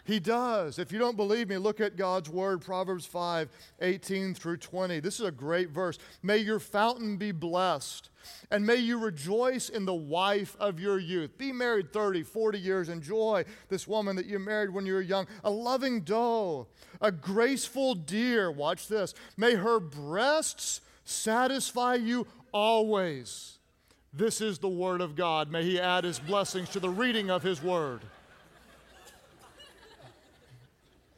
He 0.03 0.19
does. 0.19 0.79
If 0.79 0.91
you 0.91 0.99
don't 0.99 1.17
believe 1.17 1.49
me, 1.49 1.57
look 1.57 1.79
at 1.79 1.95
God's 1.95 2.29
word, 2.29 2.61
Proverbs 2.61 3.05
5 3.05 3.49
18 3.81 4.33
through 4.33 4.57
20. 4.57 4.99
This 4.99 5.19
is 5.19 5.25
a 5.25 5.31
great 5.31 5.69
verse. 5.69 5.97
May 6.23 6.37
your 6.37 6.59
fountain 6.59 7.17
be 7.17 7.31
blessed, 7.31 8.09
and 8.49 8.65
may 8.65 8.77
you 8.77 8.99
rejoice 8.99 9.69
in 9.69 9.85
the 9.85 9.93
wife 9.93 10.55
of 10.59 10.79
your 10.79 10.99
youth. 10.99 11.37
Be 11.37 11.51
married 11.51 11.93
30, 11.93 12.23
40 12.23 12.59
years. 12.59 12.89
Enjoy 12.89 13.45
this 13.69 13.87
woman 13.87 14.15
that 14.15 14.25
you 14.25 14.39
married 14.39 14.73
when 14.73 14.85
you 14.85 14.93
were 14.93 15.01
young. 15.01 15.27
A 15.43 15.49
loving 15.49 16.01
doe, 16.01 16.67
a 16.99 17.11
graceful 17.11 17.93
deer. 17.95 18.51
Watch 18.51 18.87
this. 18.87 19.13
May 19.37 19.55
her 19.55 19.79
breasts 19.79 20.81
satisfy 21.05 21.95
you 21.95 22.25
always. 22.51 23.59
This 24.13 24.41
is 24.41 24.59
the 24.59 24.67
word 24.67 24.99
of 24.99 25.15
God. 25.15 25.51
May 25.51 25.63
He 25.63 25.79
add 25.79 26.03
His 26.03 26.19
blessings 26.19 26.69
to 26.69 26.79
the 26.79 26.89
reading 26.89 27.29
of 27.29 27.43
His 27.43 27.61
word. 27.63 28.01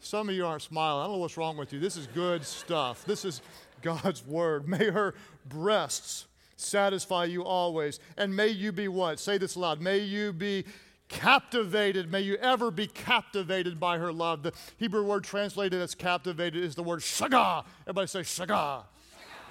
Some 0.04 0.28
of 0.28 0.36
you 0.36 0.46
aren't 0.46 0.62
smiling. 0.62 1.02
I 1.02 1.06
don't 1.06 1.14
know 1.14 1.20
what's 1.20 1.38
wrong 1.38 1.56
with 1.56 1.72
you. 1.72 1.80
This 1.80 1.96
is 1.96 2.08
good 2.08 2.44
stuff. 2.44 3.06
This 3.06 3.24
is 3.24 3.42
God's 3.82 4.26
word. 4.26 4.68
May 4.68 4.90
her 4.90 5.16
breasts 5.48 6.26
satisfy 6.58 7.24
you 7.24 7.46
always. 7.46 8.02
And 8.18 8.36
may 8.36 8.50
you 8.50 8.74
be 8.74 8.90
what? 8.90 9.18
Say 9.20 9.38
this 9.38 9.56
aloud. 9.56 9.80
May 9.80 10.00
you 10.00 10.34
be 10.34 10.66
captivated. 11.08 12.12
May 12.12 12.22
you 12.22 12.36
ever 12.36 12.70
be 12.70 12.88
captivated 12.88 13.80
by 13.80 13.98
her 13.98 14.12
love. 14.12 14.44
The 14.44 14.52
Hebrew 14.78 15.06
word 15.06 15.24
translated 15.24 15.82
as 15.82 15.96
captivated 15.96 16.62
is 16.62 16.76
the 16.76 16.84
word 16.84 17.00
shaga. 17.00 17.64
Everybody 17.84 18.08
say 18.08 18.22
shaga. 18.22 18.84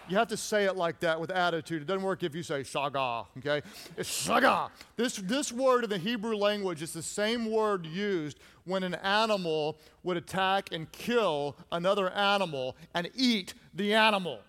You 0.09 0.17
have 0.19 0.29
to 0.29 0.37
say 0.37 0.65
it 0.65 0.77
like 0.77 1.01
that 1.01 1.21
with 1.21 1.31
attitude. 1.31 1.83
It 1.83 1.85
doesn't 1.87 2.03
work 2.03 2.23
if 2.23 2.35
you 2.35 2.43
say 2.43 2.61
shaga, 2.63 3.27
okay? 3.39 3.63
It's 3.97 4.27
shaga. 4.27 4.69
This, 4.97 5.17
this 5.17 5.53
word 5.53 5.85
in 5.85 5.91
the 5.91 5.99
Hebrew 5.99 6.37
language 6.37 6.83
is 6.83 6.93
the 6.93 7.03
same 7.03 7.51
word 7.51 7.87
used 7.87 8.39
when 8.65 8.83
an 8.83 8.95
animal 8.95 9.79
would 10.03 10.17
attack 10.17 10.71
and 10.73 10.91
kill 10.93 11.57
another 11.71 12.11
animal 12.11 12.77
and 12.95 13.11
eat 13.15 13.55
the 13.75 13.95
animal. 13.95 14.41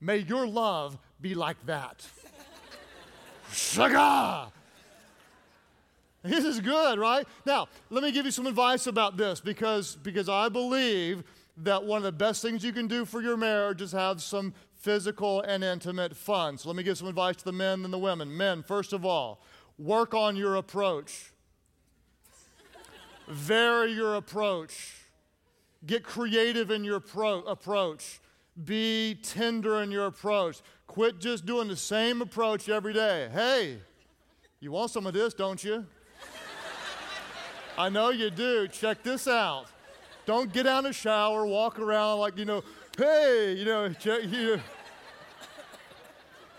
May 0.00 0.18
your 0.18 0.46
love 0.46 0.98
be 1.20 1.34
like 1.34 1.64
that. 1.66 2.06
shaga. 3.50 4.50
This 6.22 6.44
is 6.44 6.60
good, 6.60 6.98
right? 6.98 7.26
Now, 7.44 7.68
let 7.90 8.04
me 8.04 8.12
give 8.12 8.24
you 8.24 8.30
some 8.30 8.46
advice 8.46 8.86
about 8.86 9.16
this 9.16 9.40
because, 9.40 9.96
because 9.96 10.28
I 10.28 10.48
believe 10.48 11.24
that 11.58 11.84
one 11.84 11.98
of 11.98 12.04
the 12.04 12.12
best 12.12 12.42
things 12.42 12.64
you 12.64 12.72
can 12.72 12.86
do 12.86 13.04
for 13.04 13.20
your 13.20 13.36
marriage 13.36 13.82
is 13.82 13.92
have 13.92 14.22
some 14.22 14.54
physical 14.74 15.40
and 15.42 15.64
intimate 15.64 16.16
fun. 16.16 16.58
So 16.58 16.68
let 16.68 16.76
me 16.76 16.82
give 16.82 16.96
some 16.98 17.08
advice 17.08 17.36
to 17.36 17.44
the 17.44 17.52
men 17.52 17.84
and 17.84 17.92
the 17.92 17.98
women. 17.98 18.36
Men, 18.36 18.62
first 18.62 18.92
of 18.92 19.04
all, 19.04 19.40
work 19.78 20.14
on 20.14 20.36
your 20.36 20.56
approach. 20.56 21.31
Vary 23.32 23.92
your 23.92 24.16
approach. 24.16 24.94
Get 25.86 26.04
creative 26.04 26.70
in 26.70 26.84
your 26.84 27.00
pro- 27.00 27.42
approach. 27.42 28.20
Be 28.64 29.18
tender 29.22 29.82
in 29.82 29.90
your 29.90 30.06
approach. 30.06 30.60
Quit 30.86 31.18
just 31.18 31.46
doing 31.46 31.68
the 31.68 31.76
same 31.76 32.20
approach 32.20 32.68
every 32.68 32.92
day. 32.92 33.30
Hey, 33.32 33.78
you 34.60 34.70
want 34.70 34.90
some 34.90 35.06
of 35.06 35.14
this, 35.14 35.32
don't 35.32 35.62
you? 35.64 35.86
I 37.78 37.88
know 37.88 38.10
you 38.10 38.28
do. 38.28 38.68
Check 38.68 39.02
this 39.02 39.26
out. 39.26 39.66
Don't 40.26 40.52
get 40.52 40.66
out 40.66 40.80
of 40.80 40.84
the 40.84 40.92
shower, 40.92 41.46
walk 41.46 41.78
around 41.78 42.18
like, 42.18 42.36
you 42.36 42.44
know, 42.44 42.62
hey, 42.96 43.54
you 43.58 43.64
know, 43.64 43.88
check, 43.94 44.24
you, 44.24 44.60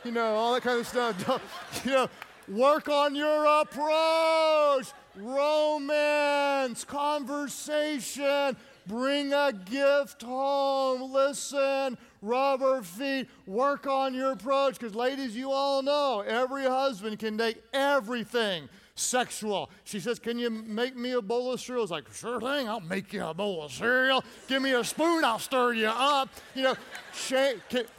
you 0.04 0.12
know, 0.12 0.34
all 0.36 0.54
that 0.56 0.64
kind 0.64 0.80
of 0.80 0.88
stuff. 0.88 1.26
Don't, 1.28 1.42
you 1.86 1.92
know, 1.92 2.10
work 2.48 2.90
on 2.90 3.16
your 3.16 3.46
approach, 3.62 4.92
romance, 5.15 6.84
conversation, 6.84 8.56
bring 8.88 9.34
a 9.34 9.54
gift 9.54 10.21
home, 10.21 11.13
listen, 11.13 11.97
rub 12.21 12.62
her 12.62 12.82
feet, 12.82 13.28
work 13.45 13.88
on 13.88 14.13
your 14.13 14.32
approach. 14.32 14.80
Because, 14.80 14.95
ladies, 14.95 15.36
you 15.36 15.52
all 15.52 15.82
know 15.82 16.21
every 16.26 16.63
husband 16.63 17.19
can 17.19 17.38
take 17.38 17.62
everything 17.73 18.69
sexual. 18.95 19.71
She 19.84 19.99
says, 19.99 20.19
Can 20.19 20.38
you 20.38 20.49
make 20.49 20.95
me 20.95 21.13
a 21.13 21.21
bowl 21.21 21.54
of 21.54 21.62
cereal? 21.62 21.84
It's 21.84 21.91
like, 21.91 22.12
Sure 22.13 22.39
thing, 22.39 22.69
I'll 22.69 22.80
make 22.80 23.13
you 23.13 23.26
a 23.26 23.34
bowl 23.34 23.63
of 23.63 23.71
cereal. 23.71 24.23
Give 24.47 24.62
me 24.62 24.73
a 24.73 24.84
spoon, 24.84 25.26
I'll 25.26 25.39
stir 25.39 25.73
you 25.73 25.88
up. 25.88 26.30
You 26.56 26.63
know, 26.63 26.76
sh- 27.13 27.34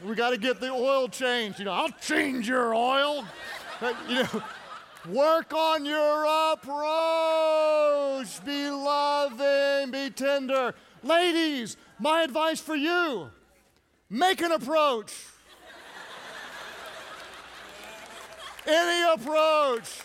we 0.05 0.15
got 0.15 0.31
to 0.31 0.39
get 0.39 0.61
the 0.61 0.71
oil 0.71 1.09
changed. 1.09 1.59
You 1.59 1.67
know, 1.67 1.73
I'll 1.73 1.91
change 2.01 2.49
your 2.49 2.75
oil. 2.75 3.25
you 4.09 4.23
know, 4.23 4.43
work 5.07 5.53
on 5.53 5.85
your 5.85 6.53
approach. 6.53 8.45
Be 8.45 8.71
loving, 8.71 9.91
be 9.91 10.11
tender. 10.11 10.75
Ladies, 11.03 11.77
my 11.99 12.23
advice 12.23 12.61
for 12.61 12.75
you 12.75 13.31
make 14.11 14.41
an 14.41 14.53
approach. 14.53 15.13
Any 18.67 19.13
approach. 19.13 20.01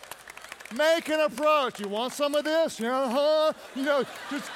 Make 0.75 1.07
an 1.09 1.21
approach. 1.21 1.79
You 1.79 1.87
want 1.87 2.13
some 2.13 2.35
of 2.35 2.43
this? 2.43 2.79
Uh-huh. 2.79 3.53
You 3.75 3.83
know, 3.83 4.03
just 4.29 4.51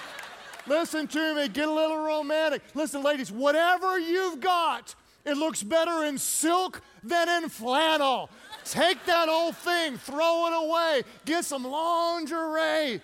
listen 0.67 1.07
to 1.07 1.35
me. 1.35 1.47
Get 1.47 1.67
a 1.67 1.71
little 1.71 2.03
romantic. 2.03 2.61
Listen, 2.75 3.01
ladies, 3.01 3.31
whatever 3.31 3.97
you've 3.97 4.41
got, 4.41 4.93
it 5.25 5.37
looks 5.37 5.63
better 5.63 6.03
in 6.03 6.17
silk 6.17 6.81
than 7.01 7.29
in 7.29 7.49
flannel. 7.49 8.29
Take 8.65 9.05
that 9.05 9.29
old 9.29 9.55
thing, 9.57 9.97
throw 9.97 10.47
it 10.47 10.65
away, 10.65 11.01
get 11.25 11.45
some 11.45 11.63
lingerie, 11.63 13.01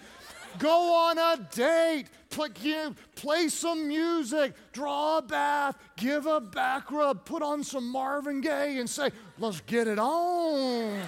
go 0.57 0.93
on 0.93 1.17
a 1.17 1.47
date, 1.53 2.05
play, 2.29 2.49
play 3.15 3.47
some 3.49 3.87
music, 3.87 4.53
draw 4.71 5.17
a 5.17 5.21
bath, 5.21 5.77
give 5.97 6.25
a 6.25 6.39
back 6.39 6.91
rub, 6.91 7.25
put 7.25 7.41
on 7.41 7.63
some 7.63 7.89
Marvin 7.89 8.41
Gaye, 8.41 8.77
and 8.79 8.89
say, 8.89 9.11
let's 9.37 9.61
get 9.61 9.87
it 9.87 9.99
on. 9.99 11.01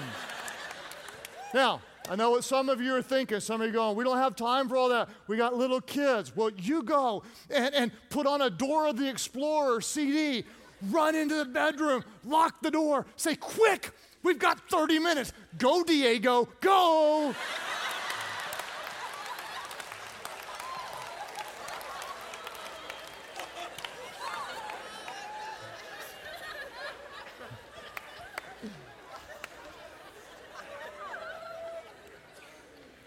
now, 1.54 1.82
I 2.10 2.16
know 2.16 2.32
what 2.32 2.44
some 2.44 2.68
of 2.68 2.82
you 2.82 2.96
are 2.96 3.02
thinking. 3.02 3.40
Some 3.40 3.62
of 3.62 3.68
you 3.68 3.74
going, 3.74 3.96
we 3.96 4.04
don't 4.04 4.18
have 4.18 4.36
time 4.36 4.68
for 4.68 4.76
all 4.76 4.90
that. 4.90 5.08
We 5.28 5.38
got 5.38 5.56
little 5.56 5.80
kids. 5.80 6.36
Well, 6.36 6.50
you 6.50 6.84
go 6.84 7.24
and, 7.50 7.74
and 7.74 7.92
put 8.10 8.28
on 8.28 8.42
a 8.42 8.50
Dora 8.50 8.92
the 8.92 9.08
Explorer 9.08 9.80
CD, 9.82 10.44
run 10.90 11.16
into 11.16 11.36
the 11.36 11.46
bedroom, 11.46 12.04
lock 12.26 12.62
the 12.62 12.72
door, 12.72 13.06
say, 13.16 13.36
quick, 13.36 13.92
we've 14.24 14.40
got 14.40 14.60
30 14.70 15.00
minutes. 15.00 15.34
Go, 15.58 15.84
Diego, 15.84 16.48
go. 16.60 17.36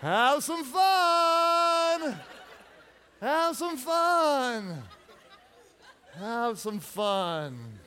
Have 0.05 0.45
some 0.45 0.63
fun. 0.65 2.15
Have 3.23 3.57
some 3.57 3.79
fun. 3.79 4.83
Have 6.19 6.59
some 6.59 6.79
fun. 6.79 7.79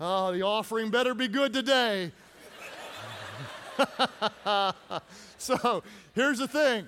Oh, 0.00 0.32
the 0.32 0.42
offering 0.42 0.90
better 0.90 1.14
be 1.14 1.26
good 1.26 1.52
today. 1.52 2.12
so 5.38 5.82
here's 6.14 6.38
the 6.38 6.48
thing. 6.48 6.86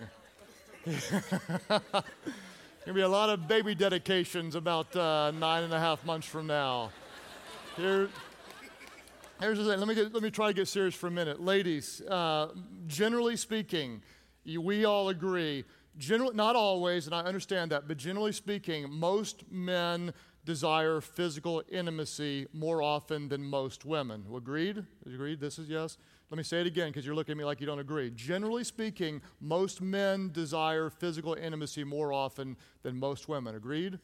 Gonna 1.69 2.95
be 2.95 3.01
a 3.01 3.09
lot 3.09 3.31
of 3.31 3.49
baby 3.49 3.75
dedications 3.75 4.55
about 4.55 4.95
uh, 4.95 5.33
nine 5.33 5.65
and 5.65 5.75
a 5.75 5.79
half 5.79 6.05
months 6.05 6.27
from 6.27 6.47
now. 6.47 6.91
Here, 7.77 8.09
Here's 9.41 9.57
the 9.57 9.65
thing. 9.65 9.79
Let 9.79 9.89
me, 9.89 9.95
get, 9.95 10.13
let 10.13 10.23
me 10.23 10.31
try 10.31 10.49
to 10.49 10.53
get 10.53 10.69
serious 10.69 10.95
for 10.95 11.07
a 11.07 11.11
minute. 11.11 11.41
Ladies, 11.41 12.03
uh, 12.03 12.49
generally 12.87 13.39
speaking, 13.39 14.03
we 14.45 14.85
all 14.85 15.09
agree, 15.09 15.65
general, 15.97 16.35
not 16.35 16.57
always, 16.57 17.07
and 17.07 17.15
I 17.15 17.21
understand 17.21 17.71
that, 17.71 17.89
but 17.89 17.97
generally 17.97 18.33
speaking, 18.33 18.91
most 18.91 19.45
men 19.51 20.13
desire 20.45 21.01
physical 21.01 21.63
intimacy 21.71 22.47
more 22.53 22.83
often 22.83 23.29
than 23.29 23.43
most 23.43 23.85
women. 23.85 24.25
Agreed? 24.35 24.85
Agreed? 25.07 25.41
This 25.41 25.59
is 25.59 25.69
yes? 25.69 25.99
Let 26.31 26.39
me 26.39 26.45
say 26.45 26.61
it 26.61 26.67
again 26.67 26.89
because 26.89 27.05
you're 27.05 27.15
looking 27.15 27.33
at 27.33 27.39
me 27.39 27.45
like 27.45 27.61
you 27.61 27.67
don't 27.67 27.81
agree. 27.81 28.11
Generally 28.11 28.65
speaking, 28.65 29.21
most 29.41 29.83
men 29.83 30.31
desire 30.33 30.89
physical 30.89 31.35
intimacy 31.35 31.85
more 31.85 32.13
often 32.13 32.57
than 32.83 32.99
most 32.99 33.29
women. 33.29 33.55
Agreed? 33.55 33.99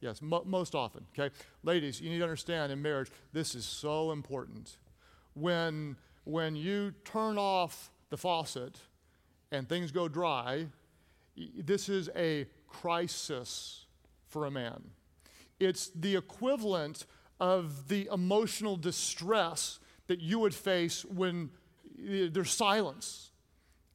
Yes, 0.00 0.20
mo- 0.20 0.42
most 0.44 0.74
often, 0.74 1.04
okay? 1.16 1.34
Ladies, 1.62 2.00
you 2.00 2.10
need 2.10 2.18
to 2.18 2.24
understand 2.24 2.72
in 2.72 2.82
marriage, 2.82 3.10
this 3.32 3.54
is 3.54 3.64
so 3.64 4.12
important. 4.12 4.78
When, 5.34 5.96
when 6.24 6.56
you 6.56 6.94
turn 7.04 7.38
off 7.38 7.90
the 8.10 8.16
faucet 8.16 8.78
and 9.52 9.68
things 9.68 9.90
go 9.90 10.08
dry, 10.08 10.66
this 11.36 11.88
is 11.88 12.08
a 12.16 12.46
crisis 12.68 13.84
for 14.28 14.46
a 14.46 14.50
man. 14.50 14.82
It's 15.58 15.90
the 15.94 16.16
equivalent 16.16 17.06
of 17.40 17.88
the 17.88 18.08
emotional 18.12 18.76
distress 18.76 19.78
that 20.06 20.20
you 20.20 20.38
would 20.38 20.54
face 20.54 21.04
when 21.04 21.50
eh, 21.98 22.28
there's 22.30 22.50
silence 22.50 23.30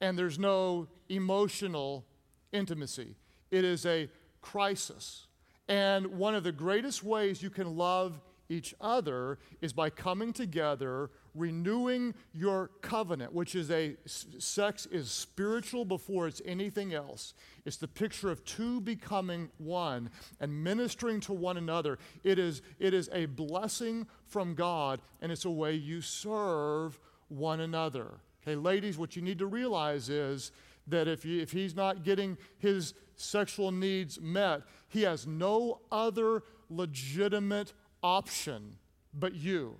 and 0.00 0.18
there's 0.18 0.38
no 0.38 0.88
emotional 1.08 2.04
intimacy. 2.52 3.16
It 3.50 3.64
is 3.64 3.86
a 3.86 4.08
crisis. 4.40 5.26
And 5.68 6.06
one 6.18 6.34
of 6.34 6.44
the 6.44 6.52
greatest 6.52 7.02
ways 7.02 7.42
you 7.42 7.50
can 7.50 7.76
love 7.76 8.20
each 8.48 8.74
other 8.80 9.38
is 9.60 9.72
by 9.72 9.90
coming 9.90 10.32
together, 10.32 11.10
renewing 11.34 12.14
your 12.32 12.70
covenant, 12.82 13.32
which 13.32 13.54
is 13.54 13.70
a 13.70 13.96
sex 14.06 14.86
is 14.86 15.10
spiritual 15.10 15.84
before 15.84 16.26
it's 16.26 16.42
anything 16.44 16.92
else. 16.92 17.34
It's 17.64 17.76
the 17.76 17.88
picture 17.88 18.30
of 18.30 18.44
two 18.44 18.80
becoming 18.80 19.50
one 19.58 20.10
and 20.40 20.62
ministering 20.64 21.20
to 21.20 21.32
one 21.32 21.56
another. 21.56 21.98
It 22.24 22.38
is, 22.38 22.62
it 22.78 22.92
is 22.92 23.08
a 23.12 23.26
blessing 23.26 24.06
from 24.26 24.54
God, 24.54 25.00
and 25.20 25.32
it's 25.32 25.44
a 25.44 25.50
way 25.50 25.74
you 25.74 26.00
serve 26.00 26.98
one 27.28 27.60
another. 27.60 28.20
Okay, 28.42 28.56
ladies, 28.56 28.98
what 28.98 29.16
you 29.16 29.22
need 29.22 29.38
to 29.38 29.46
realize 29.46 30.08
is 30.08 30.52
that 30.88 31.08
if, 31.08 31.24
you, 31.24 31.40
if 31.40 31.52
he's 31.52 31.76
not 31.76 32.02
getting 32.02 32.36
his 32.58 32.94
sexual 33.16 33.70
needs 33.70 34.20
met, 34.20 34.62
he 34.88 35.02
has 35.02 35.26
no 35.26 35.80
other 35.90 36.42
legitimate 36.68 37.72
option 38.02 38.76
but 39.14 39.34
you. 39.34 39.76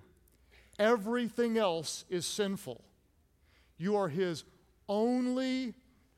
Everything 0.79 1.57
else 1.57 2.05
is 2.09 2.25
sinful. 2.25 2.83
You 3.77 3.95
are 3.95 4.09
his 4.09 4.43
only 4.89 5.73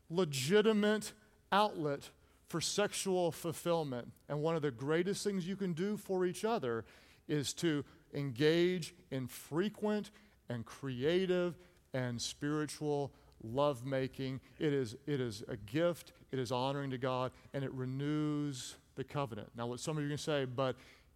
legitimate 0.09 1.13
outlet 1.51 2.09
for 2.47 2.61
sexual 2.61 3.31
fulfillment. 3.31 4.11
And 4.29 4.41
one 4.41 4.55
of 4.55 4.61
the 4.61 4.71
greatest 4.71 5.23
things 5.23 5.47
you 5.47 5.55
can 5.55 5.73
do 5.73 5.97
for 5.97 6.25
each 6.25 6.45
other 6.45 6.85
is 7.27 7.53
to 7.55 7.83
engage 8.13 8.93
in 9.11 9.27
frequent 9.27 10.11
and 10.49 10.65
creative 10.65 11.57
and 11.93 12.21
spiritual 12.21 13.11
lovemaking. 13.43 14.39
It 14.59 14.73
is, 14.73 14.95
it 15.07 15.19
is 15.19 15.43
a 15.47 15.57
gift, 15.57 16.13
it 16.31 16.39
is 16.39 16.51
honoring 16.51 16.91
to 16.91 16.97
God, 16.97 17.31
and 17.53 17.63
it 17.63 17.73
renews 17.73 18.75
the 18.95 19.03
covenant. 19.03 19.49
Now, 19.55 19.67
what 19.67 19.79
some 19.79 19.97
of 19.97 20.03
you 20.03 20.09
can 20.09 20.17
say, 20.17 20.45
but 20.45 20.75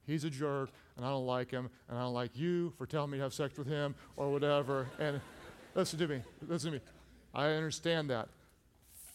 he's 0.09 0.23
a 0.23 0.29
jerk, 0.29 0.69
and 0.97 1.05
I 1.05 1.09
don't 1.09 1.25
like 1.25 1.51
him, 1.51 1.69
and 1.87 1.97
I 1.97 2.01
don't 2.01 2.13
like 2.13 2.37
you 2.37 2.73
for 2.77 2.85
telling 2.85 3.11
me 3.11 3.17
to 3.17 3.23
have 3.23 3.33
sex 3.33 3.57
with 3.57 3.67
him, 3.67 3.95
or 4.17 4.31
whatever. 4.31 4.87
And 4.99 5.21
listen 5.75 5.99
to 5.99 6.07
me, 6.07 6.21
listen 6.47 6.71
to 6.71 6.77
me. 6.77 6.83
I 7.33 7.47
understand 7.51 8.09
that. 8.09 8.29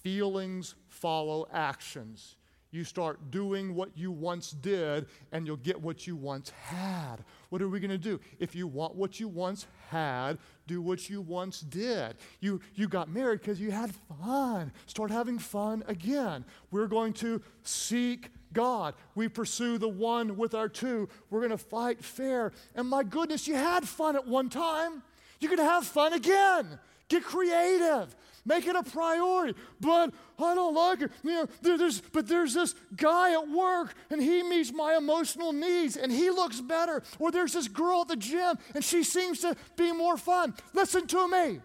Feelings 0.02 0.74
follow 0.88 1.48
actions. 1.52 2.36
you 2.74 2.82
start 2.82 3.30
doing 3.30 3.72
what 3.74 3.96
you 3.96 4.10
once 4.10 4.50
did 4.50 5.06
and 5.30 5.46
you'll 5.46 5.56
get 5.56 5.80
what 5.80 6.08
you 6.08 6.16
once 6.16 6.50
had. 6.50 7.18
What 7.50 7.62
are 7.62 7.68
we 7.68 7.78
going 7.78 7.92
to 7.92 7.98
do? 7.98 8.18
If 8.40 8.56
you 8.56 8.66
want 8.66 8.96
what 8.96 9.20
you 9.20 9.28
once 9.28 9.68
had, 9.90 10.38
do 10.66 10.82
what 10.82 11.08
you 11.08 11.20
once 11.20 11.60
did. 11.60 12.16
You, 12.40 12.60
you 12.74 12.88
got 12.88 13.08
married 13.08 13.40
because 13.40 13.60
you 13.60 13.70
had 13.70 13.92
fun. 14.20 14.72
Start 14.86 15.12
having 15.12 15.38
fun 15.38 15.84
again. 15.86 16.44
We're 16.72 16.88
going 16.88 17.12
to 17.14 17.40
seek 17.62 18.30
God. 18.54 18.94
We 19.14 19.28
pursue 19.28 19.76
the 19.76 19.88
one 19.88 20.38
with 20.38 20.54
our 20.54 20.68
two. 20.68 21.08
We're 21.28 21.40
going 21.40 21.50
to 21.50 21.58
fight 21.58 22.02
fair. 22.02 22.52
And 22.74 22.88
my 22.88 23.02
goodness, 23.02 23.46
you 23.46 23.54
had 23.54 23.86
fun 23.86 24.16
at 24.16 24.26
one 24.26 24.48
time. 24.48 25.02
You're 25.40 25.50
going 25.50 25.66
to 25.66 25.72
have 25.72 25.84
fun 25.84 26.14
again. 26.14 26.78
Get 27.08 27.24
creative. 27.24 28.16
Make 28.46 28.66
it 28.66 28.76
a 28.76 28.82
priority. 28.82 29.58
But 29.80 30.12
I 30.38 30.54
don't 30.54 30.74
like 30.74 31.02
it. 31.02 31.10
You 31.22 31.30
know, 31.30 31.48
there, 31.62 31.78
there's, 31.78 32.00
but 32.00 32.26
there's 32.26 32.54
this 32.54 32.74
guy 32.96 33.32
at 33.32 33.48
work 33.48 33.94
and 34.10 34.22
he 34.22 34.42
meets 34.42 34.72
my 34.72 34.96
emotional 34.96 35.52
needs 35.52 35.96
and 35.96 36.10
he 36.10 36.30
looks 36.30 36.60
better. 36.60 37.02
Or 37.18 37.30
there's 37.30 37.52
this 37.52 37.68
girl 37.68 38.02
at 38.02 38.08
the 38.08 38.16
gym 38.16 38.56
and 38.74 38.84
she 38.84 39.02
seems 39.02 39.40
to 39.40 39.56
be 39.76 39.92
more 39.92 40.16
fun. 40.16 40.54
Listen 40.72 41.06
to 41.08 41.28
me. 41.28 41.60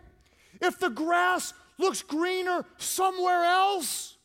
If 0.61 0.79
the 0.79 0.89
grass 0.89 1.53
looks 1.77 2.01
greener 2.01 2.65
somewhere 2.77 3.43
else, 3.43 4.17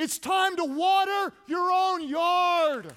it's 0.00 0.18
time 0.18 0.56
to 0.56 0.64
water 0.64 1.32
your 1.46 1.70
own 1.70 2.08
yard. 2.08 2.94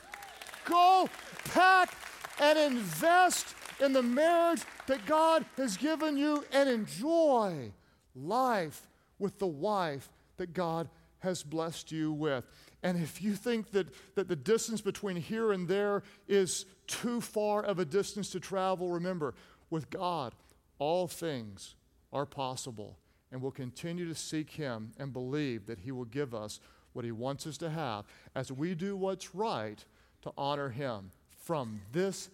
Go 0.63 1.09
pack 1.45 1.93
and 2.39 2.57
invest 2.57 3.55
in 3.81 3.91
the 3.91 4.01
marriage 4.01 4.61
that 4.87 5.05
God 5.05 5.45
has 5.57 5.75
given 5.75 6.15
you 6.15 6.45
and 6.53 6.69
enjoy 6.69 7.71
life 8.15 8.87
with 9.19 9.37
the 9.37 9.47
wife 9.47 10.09
that 10.37 10.53
God 10.53 10.87
has 11.19 11.43
blessed 11.43 11.91
you 11.91 12.13
with. 12.13 12.45
And 12.83 12.97
if 13.01 13.21
you 13.21 13.33
think 13.35 13.71
that, 13.71 13.87
that 14.15 14.27
the 14.27 14.35
distance 14.35 14.81
between 14.81 15.17
here 15.17 15.51
and 15.51 15.67
there 15.67 16.03
is 16.27 16.65
too 16.87 17.21
far 17.21 17.63
of 17.63 17.79
a 17.79 17.85
distance 17.85 18.29
to 18.31 18.39
travel, 18.39 18.89
remember, 18.89 19.33
with 19.69 19.89
God, 19.89 20.33
all 20.79 21.07
things 21.07 21.75
are 22.11 22.25
possible. 22.25 22.97
And 23.31 23.41
we'll 23.41 23.51
continue 23.51 24.07
to 24.07 24.15
seek 24.15 24.51
Him 24.51 24.91
and 24.97 25.11
believe 25.11 25.65
that 25.65 25.79
He 25.79 25.91
will 25.91 26.05
give 26.05 26.33
us 26.33 26.59
what 26.93 27.06
He 27.06 27.12
wants 27.12 27.45
us 27.45 27.58
to 27.58 27.69
have 27.69 28.06
as 28.36 28.51
we 28.51 28.75
do 28.75 28.95
what's 28.95 29.36
right 29.36 29.84
to 30.21 30.32
honor 30.38 30.69
Him 30.69 31.12
from 31.43 31.82
this 31.91 32.29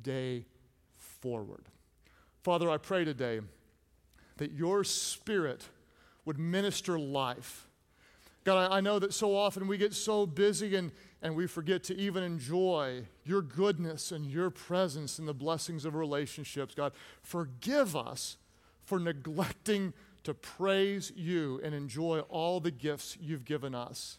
day 0.00 0.44
forward. 0.96 1.66
Father, 2.42 2.70
I 2.70 2.78
pray 2.78 3.04
today 3.04 3.40
that 4.36 4.52
your 4.52 4.84
spirit 4.84 5.68
would 6.24 6.38
minister 6.38 6.98
life. 6.98 7.66
God, 8.44 8.70
I, 8.70 8.80
know 8.80 8.98
that 8.98 9.12
so 9.12 9.34
often 9.34 9.66
we 9.66 9.76
get 9.76 9.92
so 9.92 10.24
busy 10.24 10.76
and, 10.76 10.92
and 11.20 11.34
we 11.34 11.48
forget 11.48 11.82
to 11.84 11.96
even 11.96 12.22
enjoy 12.22 13.04
your 13.24 13.42
goodness 13.42 14.12
and 14.12 14.24
your 14.24 14.50
presence 14.50 15.18
and 15.18 15.26
the 15.26 15.34
blessings 15.34 15.84
of 15.84 15.96
relationships. 15.96 16.74
God, 16.74 16.92
forgive 17.22 17.96
us 17.96 18.36
for 18.84 19.00
neglecting 19.00 19.92
to 20.26 20.34
praise 20.34 21.12
you 21.14 21.60
and 21.62 21.72
enjoy 21.72 22.18
all 22.28 22.58
the 22.58 22.72
gifts 22.72 23.16
you've 23.20 23.44
given 23.44 23.76
us. 23.76 24.18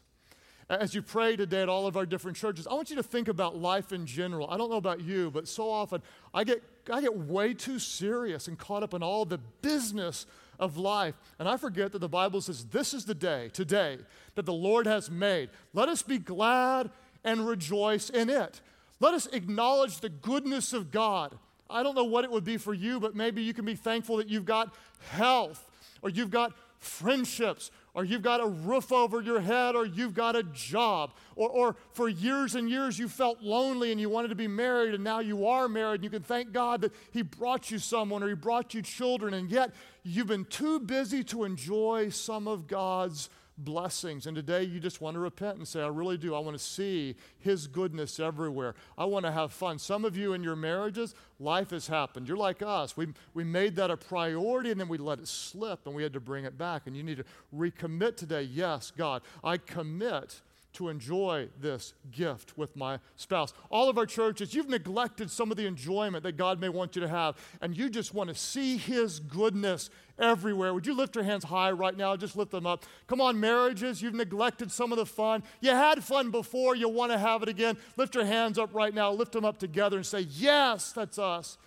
As 0.69 0.95
you 0.95 1.01
pray 1.01 1.35
today 1.35 1.61
at 1.61 1.67
all 1.67 1.85
of 1.85 1.97
our 1.97 2.05
different 2.05 2.37
churches, 2.37 2.65
I 2.65 2.73
want 2.73 2.89
you 2.89 2.95
to 2.95 3.03
think 3.03 3.27
about 3.27 3.57
life 3.57 3.91
in 3.91 4.05
general. 4.05 4.49
I 4.49 4.55
don't 4.55 4.69
know 4.69 4.77
about 4.77 5.01
you, 5.01 5.29
but 5.29 5.49
so 5.49 5.69
often 5.69 6.01
I 6.33 6.45
get, 6.45 6.63
I 6.91 7.01
get 7.01 7.17
way 7.17 7.53
too 7.53 7.77
serious 7.77 8.47
and 8.47 8.57
caught 8.57 8.83
up 8.83 8.93
in 8.93 9.03
all 9.03 9.25
the 9.25 9.37
business 9.61 10.25
of 10.59 10.77
life. 10.77 11.15
And 11.39 11.49
I 11.49 11.57
forget 11.57 11.91
that 11.91 11.99
the 11.99 12.07
Bible 12.07 12.39
says, 12.39 12.63
This 12.65 12.93
is 12.93 13.03
the 13.03 13.15
day, 13.15 13.49
today, 13.51 13.97
that 14.35 14.45
the 14.45 14.53
Lord 14.53 14.87
has 14.87 15.11
made. 15.11 15.49
Let 15.73 15.89
us 15.89 16.03
be 16.03 16.19
glad 16.19 16.89
and 17.25 17.45
rejoice 17.45 18.09
in 18.09 18.29
it. 18.29 18.61
Let 19.01 19.13
us 19.13 19.27
acknowledge 19.27 19.99
the 19.99 20.09
goodness 20.09 20.71
of 20.71 20.89
God. 20.89 21.37
I 21.69 21.83
don't 21.83 21.95
know 21.95 22.05
what 22.05 22.23
it 22.23 22.31
would 22.31 22.45
be 22.45 22.57
for 22.57 22.73
you, 22.73 23.01
but 23.01 23.13
maybe 23.13 23.41
you 23.41 23.53
can 23.53 23.65
be 23.65 23.75
thankful 23.75 24.17
that 24.17 24.29
you've 24.29 24.45
got 24.45 24.73
health 25.11 25.69
or 26.07 26.09
you've 26.09 26.31
got 26.31 26.53
friendships 26.79 27.69
or 27.97 28.05
you've 28.05 28.21
got 28.21 28.39
a 28.39 28.45
roof 28.45 28.91
over 28.91 29.21
your 29.21 29.39
head, 29.39 29.75
or 29.75 29.83
you've 29.83 30.13
got 30.13 30.35
a 30.35 30.43
job, 30.43 31.13
or, 31.35 31.49
or 31.49 31.75
for 31.93 32.07
years 32.07 32.53
and 32.53 32.69
years 32.69 32.99
you 32.99 33.09
felt 33.09 33.41
lonely 33.41 33.91
and 33.91 33.99
you 33.99 34.07
wanted 34.07 34.27
to 34.27 34.35
be 34.35 34.47
married, 34.47 34.93
and 34.93 35.03
now 35.03 35.17
you 35.17 35.47
are 35.47 35.67
married, 35.67 35.95
and 35.95 36.03
you 36.03 36.09
can 36.11 36.21
thank 36.21 36.51
God 36.51 36.81
that 36.81 36.93
He 37.11 37.23
brought 37.23 37.71
you 37.71 37.79
someone 37.79 38.21
or 38.21 38.27
He 38.27 38.35
brought 38.35 38.75
you 38.75 38.83
children, 38.83 39.33
and 39.33 39.49
yet 39.49 39.73
you've 40.03 40.27
been 40.27 40.45
too 40.45 40.79
busy 40.79 41.23
to 41.23 41.43
enjoy 41.43 42.09
some 42.09 42.47
of 42.47 42.67
God's 42.67 43.31
blessings. 43.57 44.27
And 44.27 44.35
today 44.35 44.63
you 44.63 44.79
just 44.79 45.01
want 45.01 45.15
to 45.15 45.19
repent 45.19 45.57
and 45.57 45.67
say, 45.67 45.81
I 45.81 45.87
really 45.87 46.17
do. 46.17 46.35
I 46.35 46.39
want 46.39 46.57
to 46.57 46.63
see 46.63 47.15
His 47.39 47.67
goodness 47.67 48.19
everywhere. 48.19 48.75
I 48.97 49.05
want 49.05 49.25
to 49.25 49.31
have 49.31 49.51
fun. 49.51 49.79
Some 49.79 50.05
of 50.05 50.15
you 50.15 50.33
in 50.33 50.43
your 50.43 50.55
marriages, 50.55 51.15
life 51.39 51.71
has 51.71 51.87
happened. 51.87 52.27
You're 52.27 52.37
like 52.37 52.61
us. 52.61 52.95
We, 52.95 53.07
we 53.33 53.43
made 53.43 53.75
that 53.77 53.91
a 53.91 53.97
priority 53.97 54.71
and 54.71 54.79
then 54.79 54.87
we 54.87 54.97
let 54.97 55.19
it 55.19 55.27
slip 55.27 55.85
and 55.85 55.95
we 55.95 56.03
had 56.03 56.13
to 56.13 56.19
bring 56.19 56.45
it 56.45 56.57
back. 56.57 56.83
And 56.85 56.95
you 56.95 57.03
need 57.03 57.17
to 57.17 57.25
recommit 57.55 58.17
today. 58.17 58.43
Yes, 58.43 58.91
God, 58.95 59.21
I 59.43 59.57
commit 59.57 60.41
to 60.77 60.89
enjoy 60.89 61.49
this 61.59 61.95
gift 62.11 62.55
with 62.55 62.75
my 62.75 62.99
spouse. 63.15 63.51
All 63.71 63.89
of 63.89 63.97
our 63.97 64.05
churches, 64.05 64.53
you've 64.53 64.69
neglected 64.69 65.31
some 65.31 65.49
of 65.49 65.57
the 65.57 65.65
enjoyment 65.65 66.23
that 66.23 66.37
God 66.37 66.61
may 66.61 66.69
want 66.69 66.95
you 66.95 67.01
to 67.01 67.07
have, 67.07 67.35
and 67.61 67.75
you 67.75 67.89
just 67.89 68.13
want 68.13 68.29
to 68.29 68.35
see 68.35 68.77
His 68.77 69.19
goodness 69.19 69.89
everywhere. 70.19 70.75
Would 70.75 70.85
you 70.85 70.95
lift 70.95 71.15
your 71.15 71.23
hands 71.23 71.43
high 71.43 71.71
right 71.71 71.97
now? 71.97 72.15
Just 72.15 72.35
lift 72.35 72.51
them 72.51 72.67
up. 72.67 72.85
Come 73.07 73.19
on, 73.21 73.39
marriages, 73.39 74.03
you've 74.03 74.13
neglected 74.13 74.71
some 74.71 74.91
of 74.91 74.99
the 74.99 75.05
fun. 75.05 75.41
You 75.61 75.71
had 75.71 76.03
fun 76.03 76.29
before, 76.29 76.75
you 76.75 76.89
want 76.89 77.11
to 77.11 77.17
have 77.17 77.41
it 77.41 77.49
again. 77.49 77.75
Lift 77.95 78.13
your 78.13 78.25
hands 78.25 78.59
up 78.59 78.75
right 78.75 78.93
now, 78.93 79.11
lift 79.11 79.31
them 79.31 79.45
up 79.45 79.57
together, 79.57 79.97
and 79.97 80.05
say, 80.05 80.27
Yes, 80.29 80.91
that's 80.91 81.17
us. 81.17 81.57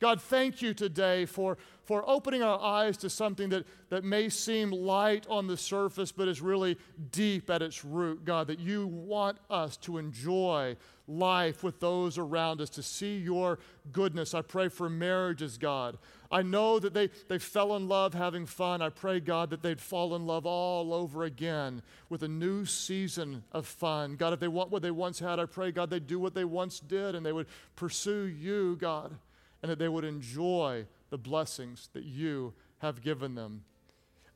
God, 0.00 0.20
thank 0.20 0.62
you 0.62 0.74
today 0.74 1.26
for, 1.26 1.58
for 1.82 2.08
opening 2.08 2.40
our 2.42 2.60
eyes 2.60 2.96
to 2.98 3.10
something 3.10 3.48
that, 3.48 3.66
that 3.90 4.04
may 4.04 4.28
seem 4.28 4.70
light 4.70 5.26
on 5.28 5.48
the 5.48 5.56
surface, 5.56 6.12
but 6.12 6.28
is 6.28 6.40
really 6.40 6.78
deep 7.10 7.50
at 7.50 7.62
its 7.62 7.84
root. 7.84 8.24
God, 8.24 8.46
that 8.46 8.60
you 8.60 8.86
want 8.86 9.38
us 9.50 9.76
to 9.78 9.98
enjoy 9.98 10.76
life 11.08 11.64
with 11.64 11.80
those 11.80 12.16
around 12.16 12.60
us, 12.60 12.70
to 12.70 12.82
see 12.82 13.18
your 13.18 13.58
goodness. 13.90 14.34
I 14.34 14.42
pray 14.42 14.68
for 14.68 14.88
marriages, 14.88 15.58
God. 15.58 15.98
I 16.30 16.42
know 16.42 16.78
that 16.78 16.94
they, 16.94 17.08
they 17.26 17.38
fell 17.38 17.74
in 17.74 17.88
love 17.88 18.14
having 18.14 18.46
fun. 18.46 18.80
I 18.82 18.90
pray, 18.90 19.18
God, 19.18 19.50
that 19.50 19.62
they'd 19.62 19.80
fall 19.80 20.14
in 20.14 20.26
love 20.26 20.46
all 20.46 20.94
over 20.94 21.24
again 21.24 21.82
with 22.08 22.22
a 22.22 22.28
new 22.28 22.66
season 22.66 23.42
of 23.50 23.66
fun. 23.66 24.14
God, 24.14 24.32
if 24.32 24.38
they 24.38 24.48
want 24.48 24.70
what 24.70 24.82
they 24.82 24.90
once 24.92 25.18
had, 25.18 25.40
I 25.40 25.46
pray, 25.46 25.72
God, 25.72 25.90
they'd 25.90 26.06
do 26.06 26.20
what 26.20 26.34
they 26.34 26.44
once 26.44 26.78
did 26.78 27.16
and 27.16 27.26
they 27.26 27.32
would 27.32 27.46
pursue 27.74 28.26
you, 28.26 28.76
God 28.76 29.16
and 29.62 29.70
that 29.70 29.78
they 29.78 29.88
would 29.88 30.04
enjoy 30.04 30.86
the 31.10 31.18
blessings 31.18 31.88
that 31.92 32.04
you 32.04 32.52
have 32.78 33.02
given 33.02 33.34
them. 33.34 33.64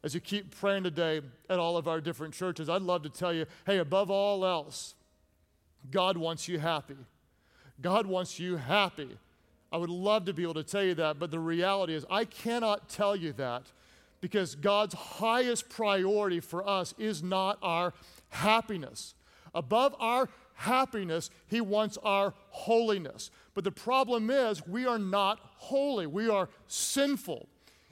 As 0.04 0.14
you 0.14 0.20
keep 0.20 0.56
praying 0.56 0.82
today 0.82 1.20
at 1.48 1.58
all 1.58 1.76
of 1.76 1.86
our 1.86 2.00
different 2.00 2.34
churches, 2.34 2.68
I'd 2.68 2.82
love 2.82 3.02
to 3.02 3.08
tell 3.08 3.32
you 3.32 3.46
hey, 3.66 3.78
above 3.78 4.10
all 4.10 4.44
else, 4.44 4.94
God 5.90 6.16
wants 6.16 6.48
you 6.48 6.58
happy. 6.58 6.96
God 7.80 8.06
wants 8.06 8.38
you 8.38 8.56
happy. 8.56 9.16
I 9.70 9.76
would 9.78 9.90
love 9.90 10.26
to 10.26 10.32
be 10.32 10.42
able 10.42 10.54
to 10.54 10.64
tell 10.64 10.82
you 10.82 10.94
that, 10.94 11.18
but 11.18 11.30
the 11.30 11.40
reality 11.40 11.94
is, 11.94 12.04
I 12.10 12.24
cannot 12.24 12.88
tell 12.88 13.16
you 13.16 13.32
that 13.34 13.62
because 14.20 14.54
God's 14.54 14.94
highest 14.94 15.68
priority 15.68 16.40
for 16.40 16.66
us 16.68 16.94
is 16.98 17.22
not 17.22 17.58
our 17.62 17.94
happiness. 18.28 19.14
Above 19.54 19.94
our 19.98 20.28
happiness, 20.54 21.30
He 21.48 21.60
wants 21.60 21.98
our 22.02 22.34
holiness. 22.50 23.30
But 23.54 23.64
the 23.64 23.72
problem 23.72 24.30
is, 24.30 24.66
we 24.66 24.86
are 24.86 24.98
not 24.98 25.40
holy, 25.56 26.06
we 26.06 26.28
are 26.28 26.48
sinful. 26.66 27.48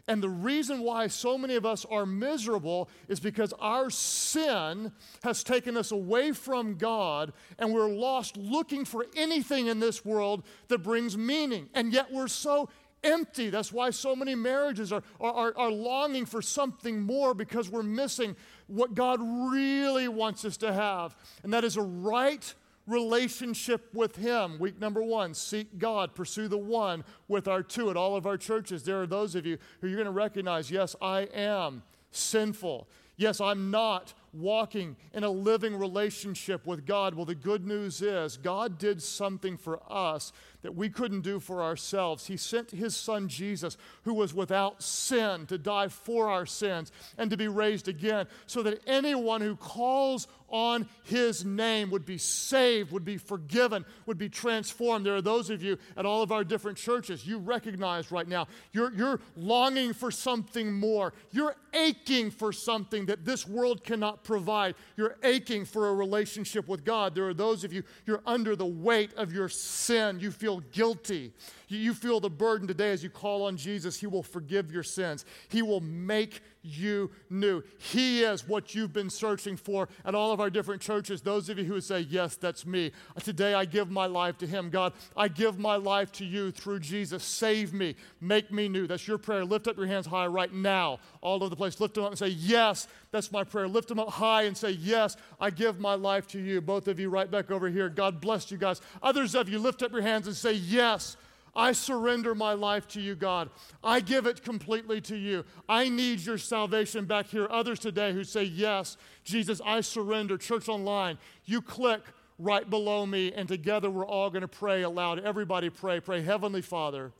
And 0.09 0.21
the 0.21 0.29
reason 0.29 0.81
why 0.81 1.07
so 1.07 1.39
many 1.39 1.55
of 1.55 1.65
us 1.65 1.85
are 1.85 2.05
miserable 2.05 2.89
is 3.07 3.21
because 3.21 3.55
our 3.61 3.91
sin 3.91 4.91
has 5.23 5.45
taken 5.45 5.77
us 5.77 5.93
away 5.93 6.33
from 6.33 6.75
God 6.75 7.33
and 7.61 7.73
we're 7.73 7.89
lost 7.89 8.37
looking 8.37 8.85
for 8.85 9.07
anything 9.15 9.69
in 9.69 9.79
this 9.79 10.05
world 10.05 10.43
that 10.67 10.79
brings 10.79 11.17
meaning. 11.17 11.69
And 11.75 11.93
yet 11.93 12.11
we're 12.11 12.27
so 12.27 12.69
empty. 13.05 13.51
That's 13.51 13.73
why 13.73 13.91
so 13.91 14.17
many 14.17 14.35
marriages 14.35 14.93
are, 14.93 15.03
are, 15.21 15.57
are, 15.57 15.71
longing 15.71 16.27
for 16.27 16.43
something 16.43 17.01
more 17.01 17.33
because 17.33 17.71
we're 17.71 17.83
missing 17.83 18.35
what 18.67 18.95
God 18.95 19.21
really 19.23 20.09
wants 20.09 20.45
us 20.45 20.57
to 20.59 20.73
have. 20.73 21.17
And 21.45 21.53
that 21.53 21.65
is 21.65 21.77
a 21.77 21.83
right 21.83 22.53
relationship 22.91 23.89
with 23.95 24.17
Him. 24.17 24.59
Week 24.59 24.81
number 24.81 25.03
one, 25.03 25.35
seek 25.35 25.79
God, 25.79 26.15
pursue 26.15 26.49
the 26.49 26.59
one 26.59 27.05
with 27.29 27.49
our 27.49 27.63
two. 27.63 27.91
At 27.91 27.97
all 27.97 28.17
of 28.17 28.27
our 28.27 28.37
churches, 28.37 28.83
there 28.83 29.01
are 29.01 29.07
those 29.07 29.35
of 29.35 29.47
you 29.47 29.59
who 29.81 29.89
you're 29.89 29.97
going 29.97 30.07
to 30.07 30.11
recognize 30.13 30.71
yes, 30.71 30.97
I 31.01 31.23
am 31.35 31.83
sinful. 32.11 32.89
Yes, 33.17 33.41
I'm 33.41 33.71
not 33.71 34.15
walking 34.33 34.97
in 35.13 35.25
a 35.25 35.31
living 35.31 35.77
relationship 35.77 36.67
with 36.67 36.87
God. 36.87 37.15
Well, 37.15 37.27
the 37.27 37.35
good 37.35 37.67
news 37.67 38.01
is 38.01 38.39
God 38.39 38.79
did 38.79 39.03
something 39.03 39.59
for 39.59 39.81
us 39.93 40.33
that 40.63 40.75
we 40.75 40.89
couldn't 40.89 41.23
do 41.23 41.41
for 41.41 41.63
ourselves. 41.63 42.27
He 42.27 42.37
sent 42.37 42.71
his 42.71 42.97
son 42.97 43.29
Jesus, 43.29 43.77
who 44.03 44.15
was 44.15 44.35
without 44.35 44.83
sin, 44.83 45.47
to 45.47 45.59
die 45.59 45.89
for 45.89 46.29
our 46.29 46.47
sins 46.47 46.93
and 47.19 47.31
to 47.31 47.37
be 47.37 47.49
raised 47.49 47.89
again, 47.89 48.27
so 48.47 48.63
that 48.63 48.81
anyone 48.87 49.41
who 49.41 49.57
calls 49.57 50.27
on 50.51 50.89
his 51.05 51.45
name 51.45 51.91
would 51.91 52.05
be 52.05 52.19
saved, 52.19 52.91
would 52.91 53.05
be 53.05 53.17
forgiven, 53.17 53.85
would 54.07 54.19
be 54.19 54.29
transformed. 54.29 55.07
There 55.07 55.15
are 55.15 55.23
those 55.23 55.49
of 55.49 55.63
you 55.63 55.79
at 55.97 56.05
all 56.05 56.23
of 56.23 56.33
our 56.33 56.43
different 56.43 56.77
churches, 56.77 57.25
you 57.25 57.39
recognize 57.39 58.11
right 58.11 58.27
now, 58.27 58.49
you're, 58.73 58.93
you're 58.93 59.21
longing 59.37 59.93
for 59.93 60.11
something 60.11 60.73
more. 60.73 61.13
You're 61.31 61.55
aching 61.73 62.33
for 62.33 62.53
something 62.53 63.07
that 63.07 63.25
this 63.25 63.47
world 63.47 63.85
cannot 63.85 64.25
provide. 64.25 64.75
You're 64.97 65.17
aching 65.23 65.65
for 65.65 65.89
a 65.89 65.95
relationship 65.95 66.67
with 66.67 66.85
God. 66.85 67.15
There 67.15 67.29
are 67.29 67.35
those 67.35 67.63
of 67.63 67.73
you, 67.73 67.85
you're 68.05 68.23
under 68.27 68.57
the 68.57 68.67
weight 68.67 69.15
of 69.15 69.33
your 69.33 69.49
sin. 69.49 70.19
You 70.19 70.33
feel 70.33 70.50
guilty. 70.59 71.33
You 71.69 71.95
feel 71.95 72.21
the 72.21 72.31
burden 72.31 72.67
today 72.67 72.91
as 72.91 73.03
you 73.03 73.11
call 73.11 73.45
on 73.45 73.57
Jesus. 73.57 73.99
He 74.01 74.07
will 74.07 74.23
forgive 74.23 74.73
your 74.73 74.83
sins, 74.83 75.25
He 75.49 75.63
will 75.63 75.81
make 75.81 76.43
you 76.63 77.11
new. 77.29 77.63
He 77.79 78.23
is 78.23 78.47
what 78.47 78.75
you've 78.75 78.93
been 78.93 79.11
searching 79.11 79.57
for 79.57 79.89
at 80.05 80.15
all 80.15 80.33
of 80.33 80.41
our 80.41 80.51
different 80.51 80.83
churches. 80.83 81.21
Those 81.21 81.49
of 81.49 81.59
you 81.59 81.65
who 81.65 81.81
say, 81.81 82.01
Yes, 82.01 82.37
that's 82.37 82.67
me. 82.67 82.93
Today 83.23 83.55
I 83.55 83.65
give 83.65 83.91
my 83.91 84.07
life 84.07 84.39
to 84.39 84.47
Him. 84.47 84.71
God, 84.71 84.93
I 85.17 85.29
give 85.29 85.59
my 85.59 85.77
life 85.77 86.13
to 86.13 86.25
you 86.25 86.51
through 86.51 86.81
Jesus. 86.81 87.25
Save 87.25 87.73
me, 87.73 87.97
make 88.21 88.53
me 88.53 88.69
new. 88.69 88.87
That's 88.87 89.07
your 89.07 89.19
prayer. 89.19 89.45
Lift 89.45 89.69
up 89.69 89.77
your 89.77 89.87
hands 89.87 90.07
high 90.07 90.27
right 90.27 90.53
now, 90.53 90.99
all 91.21 91.37
over 91.37 91.49
the 91.49 91.57
place. 91.57 91.81
Lift 91.81 91.95
them 91.95 92.05
up 92.05 92.11
and 92.11 92.19
say, 92.19 92.29
Yes, 92.29 92.89
that's 93.11 93.33
my 93.33 93.45
prayer. 93.45 93.69
Lift 93.69 93.89
them 93.89 93.99
up 93.99 94.11
high 94.11 94.43
and 94.43 94.57
say, 94.57 94.71
Yes, 94.71 95.17
I 95.41 95.51
give 95.51 95.81
my 95.81 95.95
life 95.95 96.27
to 96.29 96.39
you. 96.39 96.61
Both 96.61 96.89
of 96.89 97.01
you 97.01 97.09
right 97.09 97.31
back 97.31 97.51
over 97.51 97.69
here. 97.69 97.89
God 97.89 98.21
bless 98.21 98.51
you 98.51 98.59
guys. 98.59 98.81
Others 99.03 99.35
of 99.35 99.49
you, 99.49 99.59
lift 99.59 99.83
up 99.83 99.93
your 99.93 100.03
hands 100.03 100.27
and 100.27 100.37
say, 100.37 100.53
Yes. 100.53 101.17
I 101.55 101.73
surrender 101.73 102.35
my 102.35 102.53
life 102.53 102.87
to 102.89 103.01
you, 103.01 103.15
God. 103.15 103.51
I 103.83 104.01
give 104.01 104.27
it 104.27 104.43
completely 104.43 105.01
to 105.03 105.17
you. 105.17 105.45
I 105.69 105.89
need 105.89 106.21
your 106.21 106.39
salvation 106.39 107.05
back 107.05 107.27
here. 107.27 107.47
Others 107.51 107.81
today 107.81 108.13
who 108.13 108.25
say, 108.25 108.45
Yes, 108.45 108.97
Jesus, 109.25 109.61
I 109.65 109.81
surrender. 109.81 110.39
Church 110.39 110.69
Online, 110.69 111.19
you 111.45 111.61
click 111.61 112.03
right 112.39 112.69
below 112.69 113.05
me, 113.05 113.33
and 113.33 113.49
together 113.49 113.91
we're 113.91 114.07
all 114.07 114.31
going 114.31 114.43
to 114.43 114.49
pray 114.49 114.83
aloud. 114.83 115.19
Everybody 115.19 115.71
pray. 115.71 116.01
Pray, 116.01 116.23
Heavenly 116.23 116.63
Father, 116.63 117.13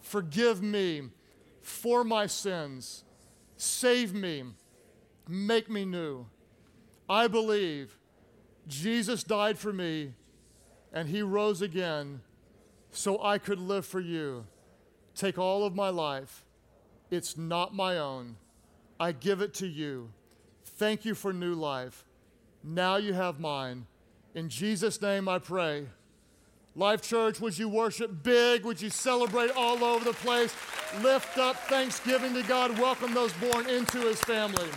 forgive 0.00 0.62
me 0.62 1.10
for 1.62 2.04
my 2.04 2.26
sins, 2.26 3.04
save 3.56 4.14
me, 4.14 4.44
make 5.28 5.68
me 5.68 5.84
new. 5.84 6.26
I 7.08 7.26
believe 7.28 7.98
Jesus 8.66 9.24
died 9.24 9.58
for 9.58 9.72
me 9.72 10.14
and 10.92 11.08
he 11.08 11.22
rose 11.22 11.62
again 11.62 12.20
so 12.92 13.22
I 13.22 13.38
could 13.38 13.58
live 13.58 13.86
for 13.86 14.00
you. 14.00 14.46
Take 15.14 15.38
all 15.38 15.64
of 15.64 15.74
my 15.74 15.88
life. 15.90 16.44
It's 17.10 17.36
not 17.36 17.74
my 17.74 17.98
own. 17.98 18.36
I 18.98 19.12
give 19.12 19.40
it 19.40 19.54
to 19.54 19.66
you. 19.66 20.10
Thank 20.64 21.04
you 21.04 21.14
for 21.14 21.32
new 21.32 21.54
life. 21.54 22.04
Now 22.62 22.96
you 22.96 23.12
have 23.12 23.40
mine. 23.40 23.86
In 24.34 24.48
Jesus' 24.48 25.00
name 25.00 25.28
I 25.28 25.38
pray. 25.38 25.86
Life 26.76 27.02
Church, 27.02 27.40
would 27.40 27.58
you 27.58 27.68
worship 27.68 28.22
big? 28.22 28.64
Would 28.64 28.80
you 28.80 28.90
celebrate 28.90 29.50
all 29.56 29.82
over 29.82 30.04
the 30.04 30.12
place? 30.12 30.54
Lift 31.02 31.36
up 31.38 31.56
thanksgiving 31.68 32.32
to 32.34 32.42
God. 32.42 32.78
Welcome 32.78 33.12
those 33.12 33.32
born 33.34 33.68
into 33.68 33.98
his 33.98 34.20
family. 34.20 34.68